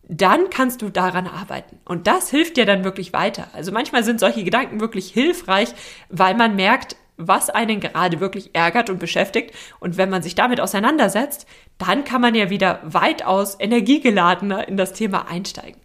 dann 0.10 0.50
kannst 0.50 0.82
du 0.82 0.90
daran 0.90 1.28
arbeiten. 1.28 1.80
Und 1.86 2.08
das 2.08 2.32
hilft 2.32 2.58
dir 2.58 2.66
dann 2.66 2.84
wirklich 2.84 3.14
weiter. 3.14 3.48
Also 3.54 3.72
manchmal 3.72 4.04
sind 4.04 4.20
solche 4.20 4.44
Gedanken 4.44 4.80
wirklich 4.80 5.12
hilfreich, 5.12 5.70
weil 6.10 6.36
man 6.36 6.56
merkt, 6.56 6.96
was 7.16 7.52
einen 7.52 7.80
gerade 7.80 8.20
wirklich 8.20 8.50
ärgert 8.54 8.90
und 8.90 8.98
beschäftigt. 8.98 9.54
Und 9.80 9.98
wenn 9.98 10.10
man 10.10 10.24
sich 10.24 10.34
damit 10.34 10.60
auseinandersetzt, 10.62 11.48
dann 11.78 12.06
kann 12.06 12.22
man 12.22 12.34
ja 12.34 12.50
wieder 12.50 12.80
weitaus 12.84 13.56
energiegeladener 13.60 14.68
in 14.68 14.78
das 14.78 14.94
Thema 14.94 15.30
einsteigen. 15.30 15.80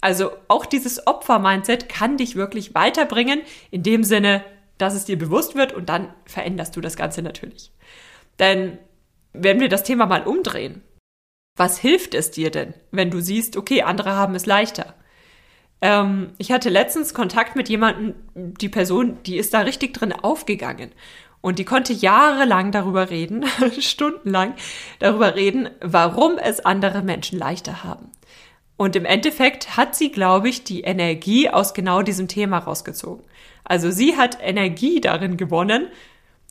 Also 0.00 0.30
auch 0.48 0.64
dieses 0.64 1.06
Opfer-Mindset 1.06 1.88
kann 1.88 2.16
dich 2.16 2.34
wirklich 2.34 2.74
weiterbringen, 2.74 3.42
in 3.70 3.82
dem 3.82 4.04
Sinne, 4.04 4.42
dass 4.78 4.94
es 4.94 5.04
dir 5.04 5.18
bewusst 5.18 5.54
wird 5.54 5.72
und 5.72 5.88
dann 5.88 6.14
veränderst 6.24 6.76
du 6.76 6.80
das 6.80 6.96
Ganze 6.96 7.20
natürlich. 7.20 7.72
Denn 8.38 8.78
wenn 9.32 9.60
wir 9.60 9.68
das 9.68 9.82
Thema 9.82 10.06
mal 10.06 10.22
umdrehen, 10.22 10.82
was 11.56 11.78
hilft 11.78 12.14
es 12.14 12.30
dir 12.30 12.50
denn, 12.50 12.74
wenn 12.90 13.10
du 13.10 13.20
siehst, 13.20 13.56
okay, 13.56 13.82
andere 13.82 14.14
haben 14.14 14.34
es 14.34 14.46
leichter? 14.46 14.94
Ähm, 15.80 16.32
ich 16.38 16.52
hatte 16.52 16.68
letztens 16.68 17.14
Kontakt 17.14 17.56
mit 17.56 17.68
jemandem, 17.68 18.14
die 18.34 18.68
Person, 18.68 19.18
die 19.24 19.36
ist 19.36 19.54
da 19.54 19.60
richtig 19.60 19.94
drin 19.94 20.12
aufgegangen. 20.12 20.92
Und 21.40 21.58
die 21.58 21.64
konnte 21.64 21.92
jahrelang 21.92 22.72
darüber 22.72 23.10
reden, 23.10 23.44
stundenlang 23.78 24.54
darüber 24.98 25.34
reden, 25.34 25.70
warum 25.80 26.38
es 26.38 26.64
andere 26.64 27.02
Menschen 27.02 27.38
leichter 27.38 27.84
haben. 27.84 28.10
Und 28.76 28.96
im 28.96 29.04
Endeffekt 29.04 29.76
hat 29.76 29.94
sie, 29.94 30.10
glaube 30.10 30.48
ich, 30.48 30.64
die 30.64 30.82
Energie 30.82 31.48
aus 31.48 31.72
genau 31.72 32.02
diesem 32.02 32.28
Thema 32.28 32.58
rausgezogen. 32.58 33.24
Also 33.64 33.90
sie 33.90 34.16
hat 34.16 34.38
Energie 34.40 35.00
darin 35.00 35.36
gewonnen, 35.36 35.88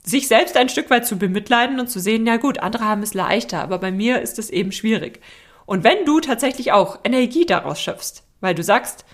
sich 0.05 0.27
selbst 0.27 0.55
ein 0.57 0.69
Stück 0.69 0.89
weit 0.89 1.05
zu 1.05 1.17
bemitleiden 1.17 1.79
und 1.79 1.89
zu 1.89 1.99
sehen, 1.99 2.25
ja 2.25 2.37
gut, 2.37 2.59
andere 2.59 2.85
haben 2.85 3.03
es 3.03 3.13
leichter, 3.13 3.61
aber 3.61 3.79
bei 3.79 3.91
mir 3.91 4.21
ist 4.21 4.39
es 4.39 4.49
eben 4.49 4.71
schwierig. 4.71 5.19
Und 5.65 5.83
wenn 5.83 6.05
du 6.05 6.19
tatsächlich 6.19 6.71
auch 6.71 6.99
Energie 7.03 7.45
daraus 7.45 7.81
schöpfst, 7.81 8.23
weil 8.39 8.53
du 8.53 8.63
sagst, 8.63 9.05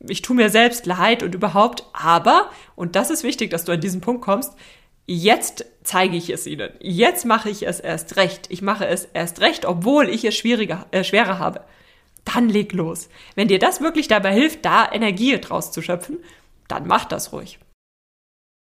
ich 0.00 0.22
tue 0.22 0.36
mir 0.36 0.50
selbst 0.50 0.86
leid 0.86 1.22
und 1.22 1.34
überhaupt, 1.34 1.84
aber, 1.92 2.50
und 2.76 2.96
das 2.96 3.10
ist 3.10 3.24
wichtig, 3.24 3.50
dass 3.50 3.64
du 3.64 3.72
an 3.72 3.80
diesen 3.80 4.00
Punkt 4.00 4.22
kommst, 4.22 4.52
jetzt 5.06 5.66
zeige 5.82 6.16
ich 6.16 6.30
es 6.30 6.46
ihnen. 6.46 6.70
Jetzt 6.80 7.24
mache 7.24 7.50
ich 7.50 7.66
es 7.66 7.80
erst 7.80 8.16
recht. 8.16 8.46
Ich 8.50 8.62
mache 8.62 8.86
es 8.86 9.04
erst 9.04 9.40
recht, 9.40 9.66
obwohl 9.66 10.08
ich 10.08 10.24
es 10.24 10.36
schwieriger, 10.36 10.86
äh, 10.90 11.04
schwerer 11.04 11.38
habe 11.38 11.62
dann 12.26 12.48
leg 12.50 12.72
los. 12.72 13.08
Wenn 13.34 13.48
dir 13.48 13.58
das 13.58 13.80
wirklich 13.80 14.08
dabei 14.08 14.34
hilft, 14.34 14.64
da 14.64 14.90
Energie 14.92 15.38
draus 15.40 15.72
zu 15.72 15.80
schöpfen, 15.80 16.18
dann 16.68 16.86
mach 16.86 17.06
das 17.06 17.32
ruhig. 17.32 17.58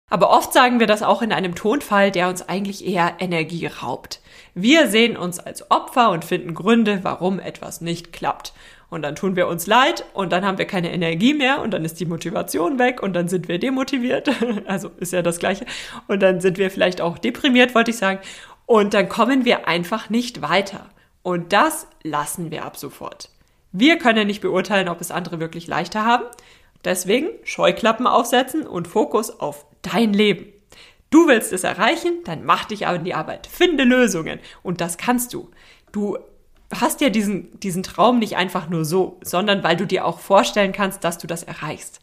Aber 0.09 0.31
oft 0.31 0.53
sagen 0.53 0.79
wir 0.79 0.87
das 0.87 1.03
auch 1.03 1.21
in 1.21 1.31
einem 1.31 1.55
Tonfall, 1.55 2.11
der 2.11 2.29
uns 2.29 2.47
eigentlich 2.47 2.85
eher 2.85 3.15
Energie 3.19 3.67
raubt. 3.67 4.21
Wir 4.55 4.87
sehen 4.87 5.15
uns 5.15 5.39
als 5.39 5.69
Opfer 5.69 6.09
und 6.09 6.25
finden 6.25 6.55
Gründe, 6.55 6.99
warum 7.03 7.39
etwas 7.39 7.81
nicht 7.81 8.11
klappt. 8.11 8.53
Und 8.89 9.03
dann 9.03 9.15
tun 9.15 9.35
wir 9.35 9.47
uns 9.47 9.67
leid 9.67 10.03
und 10.13 10.33
dann 10.33 10.43
haben 10.43 10.57
wir 10.57 10.65
keine 10.65 10.91
Energie 10.91 11.35
mehr 11.35 11.61
und 11.61 11.71
dann 11.71 11.85
ist 11.85 11.99
die 11.99 12.07
Motivation 12.07 12.79
weg 12.79 13.03
und 13.03 13.13
dann 13.13 13.27
sind 13.27 13.47
wir 13.47 13.59
demotiviert. 13.59 14.29
Also 14.65 14.89
ist 14.97 15.13
ja 15.13 15.21
das 15.21 15.37
Gleiche. 15.37 15.65
Und 16.07 16.21
dann 16.21 16.41
sind 16.41 16.57
wir 16.57 16.71
vielleicht 16.71 17.01
auch 17.01 17.17
deprimiert, 17.19 17.75
wollte 17.75 17.91
ich 17.91 17.97
sagen. 17.97 18.19
Und 18.65 18.93
dann 18.93 19.07
kommen 19.07 19.45
wir 19.45 19.67
einfach 19.67 20.09
nicht 20.09 20.41
weiter. 20.41 20.89
Und 21.21 21.53
das 21.53 21.87
lassen 22.03 22.49
wir 22.49 22.65
ab 22.65 22.77
sofort. 22.77 23.29
Wir 23.71 23.97
können 23.99 24.25
nicht 24.25 24.41
beurteilen, 24.41 24.89
ob 24.89 25.01
es 25.01 25.11
andere 25.11 25.39
wirklich 25.39 25.67
leichter 25.67 26.05
haben. 26.05 26.25
Deswegen 26.83 27.27
Scheuklappen 27.43 28.07
aufsetzen 28.07 28.65
und 28.65 28.87
Fokus 28.87 29.39
auf 29.39 29.65
dein 29.81 30.13
Leben. 30.13 30.47
Du 31.09 31.27
willst 31.27 31.53
es 31.53 31.63
erreichen, 31.63 32.19
dann 32.25 32.45
mach 32.45 32.65
dich 32.65 32.83
in 32.83 33.03
die 33.03 33.15
Arbeit. 33.15 33.47
Finde 33.47 33.83
Lösungen. 33.83 34.39
Und 34.61 34.79
das 34.79 34.97
kannst 34.97 35.33
du. 35.33 35.49
Du 35.91 36.17
hast 36.71 37.01
ja 37.01 37.09
diesen, 37.09 37.59
diesen 37.59 37.81
Traum 37.81 38.19
nicht 38.19 38.37
einfach 38.37 38.69
nur 38.69 38.85
so, 38.85 39.19
sondern 39.23 39.63
weil 39.63 39.75
du 39.75 39.87
dir 39.87 40.05
auch 40.05 40.19
vorstellen 40.19 40.71
kannst, 40.71 41.03
dass 41.03 41.17
du 41.17 41.25
das 41.25 41.43
erreichst. 41.43 41.99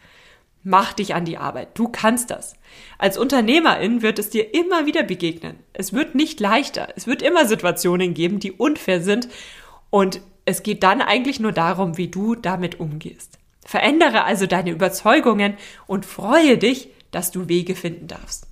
Mach 0.64 0.92
dich 0.92 1.14
an 1.14 1.24
die 1.24 1.38
Arbeit. 1.38 1.78
Du 1.78 1.86
kannst 1.86 2.30
das. 2.30 2.56
Als 2.98 3.16
Unternehmerin 3.16 4.02
wird 4.02 4.18
es 4.18 4.30
dir 4.30 4.52
immer 4.52 4.84
wieder 4.84 5.04
begegnen. 5.04 5.60
Es 5.72 5.92
wird 5.92 6.16
nicht 6.16 6.40
leichter. 6.40 6.88
Es 6.96 7.06
wird 7.06 7.22
immer 7.22 7.46
Situationen 7.46 8.14
geben, 8.14 8.40
die 8.40 8.50
unfair 8.50 9.00
sind. 9.00 9.28
Und 9.90 10.20
es 10.44 10.64
geht 10.64 10.82
dann 10.82 11.00
eigentlich 11.00 11.38
nur 11.38 11.52
darum, 11.52 11.96
wie 11.96 12.08
du 12.08 12.34
damit 12.34 12.80
umgehst. 12.80 13.38
Verändere 13.64 14.24
also 14.24 14.46
deine 14.46 14.70
Überzeugungen 14.70 15.54
und 15.86 16.04
freue 16.04 16.58
dich, 16.58 16.88
dass 17.10 17.30
du 17.30 17.48
Wege 17.48 17.74
finden 17.74 18.06
darfst. 18.06 18.46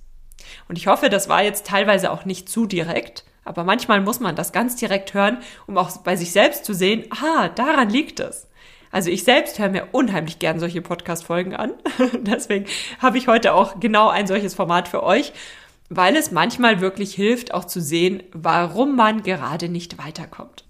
Und 0.67 0.77
ich 0.77 0.87
hoffe, 0.87 1.09
das 1.09 1.29
war 1.29 1.43
jetzt 1.43 1.67
teilweise 1.67 2.11
auch 2.11 2.25
nicht 2.25 2.49
zu 2.49 2.65
direkt, 2.65 3.23
aber 3.43 3.63
manchmal 3.63 4.01
muss 4.01 4.19
man 4.19 4.35
das 4.35 4.51
ganz 4.51 4.75
direkt 4.75 5.13
hören, 5.13 5.37
um 5.67 5.77
auch 5.77 5.95
bei 5.97 6.15
sich 6.15 6.31
selbst 6.31 6.65
zu 6.65 6.73
sehen, 6.73 7.05
ah, 7.11 7.49
daran 7.49 7.89
liegt 7.89 8.19
es. 8.19 8.47
Also 8.91 9.09
ich 9.09 9.23
selbst 9.23 9.59
höre 9.59 9.69
mir 9.69 9.89
unheimlich 9.91 10.39
gern 10.39 10.59
solche 10.59 10.81
Podcast-Folgen 10.81 11.55
an. 11.55 11.73
Deswegen 12.21 12.65
habe 12.99 13.17
ich 13.17 13.27
heute 13.27 13.53
auch 13.53 13.79
genau 13.79 14.09
ein 14.09 14.25
solches 14.25 14.55
Format 14.55 14.87
für 14.87 15.03
euch, 15.03 15.33
weil 15.89 16.15
es 16.15 16.31
manchmal 16.31 16.81
wirklich 16.81 17.13
hilft, 17.13 17.53
auch 17.53 17.65
zu 17.65 17.81
sehen, 17.81 18.23
warum 18.31 18.95
man 18.95 19.21
gerade 19.21 19.69
nicht 19.69 19.97
weiterkommt. 19.97 20.65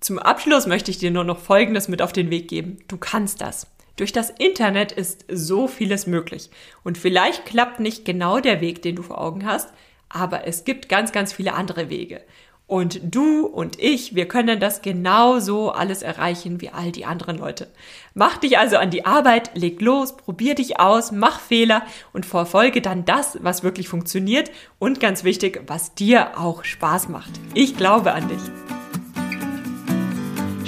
Zum 0.00 0.18
Abschluss 0.18 0.66
möchte 0.66 0.90
ich 0.90 0.98
dir 0.98 1.10
nur 1.10 1.24
noch 1.24 1.38
Folgendes 1.38 1.88
mit 1.88 2.02
auf 2.02 2.12
den 2.12 2.30
Weg 2.30 2.48
geben. 2.48 2.78
Du 2.86 2.98
kannst 2.98 3.40
das. 3.40 3.66
Durch 3.98 4.12
das 4.12 4.30
Internet 4.30 4.92
ist 4.92 5.24
so 5.28 5.66
vieles 5.66 6.06
möglich. 6.06 6.50
Und 6.84 6.96
vielleicht 6.96 7.44
klappt 7.44 7.80
nicht 7.80 8.04
genau 8.04 8.38
der 8.38 8.60
Weg, 8.60 8.80
den 8.80 8.96
du 8.96 9.02
vor 9.02 9.20
Augen 9.20 9.44
hast, 9.44 9.70
aber 10.08 10.46
es 10.46 10.64
gibt 10.64 10.88
ganz, 10.88 11.12
ganz 11.12 11.32
viele 11.32 11.52
andere 11.52 11.90
Wege. 11.90 12.22
Und 12.68 13.00
du 13.02 13.46
und 13.46 13.80
ich, 13.80 14.14
wir 14.14 14.28
können 14.28 14.60
das 14.60 14.82
genauso 14.82 15.72
alles 15.72 16.02
erreichen 16.02 16.60
wie 16.60 16.68
all 16.68 16.92
die 16.92 17.06
anderen 17.06 17.38
Leute. 17.38 17.66
Mach 18.14 18.36
dich 18.36 18.58
also 18.58 18.76
an 18.76 18.90
die 18.90 19.04
Arbeit, 19.04 19.50
leg 19.54 19.80
los, 19.80 20.16
probier 20.16 20.54
dich 20.54 20.78
aus, 20.78 21.10
mach 21.10 21.40
Fehler 21.40 21.82
und 22.12 22.26
verfolge 22.26 22.80
dann 22.82 23.04
das, 23.04 23.38
was 23.42 23.62
wirklich 23.62 23.88
funktioniert 23.88 24.50
und 24.78 25.00
ganz 25.00 25.24
wichtig, 25.24 25.62
was 25.66 25.94
dir 25.94 26.38
auch 26.38 26.62
Spaß 26.62 27.08
macht. 27.08 27.30
Ich 27.54 27.76
glaube 27.76 28.12
an 28.12 28.28
dich. 28.28 28.77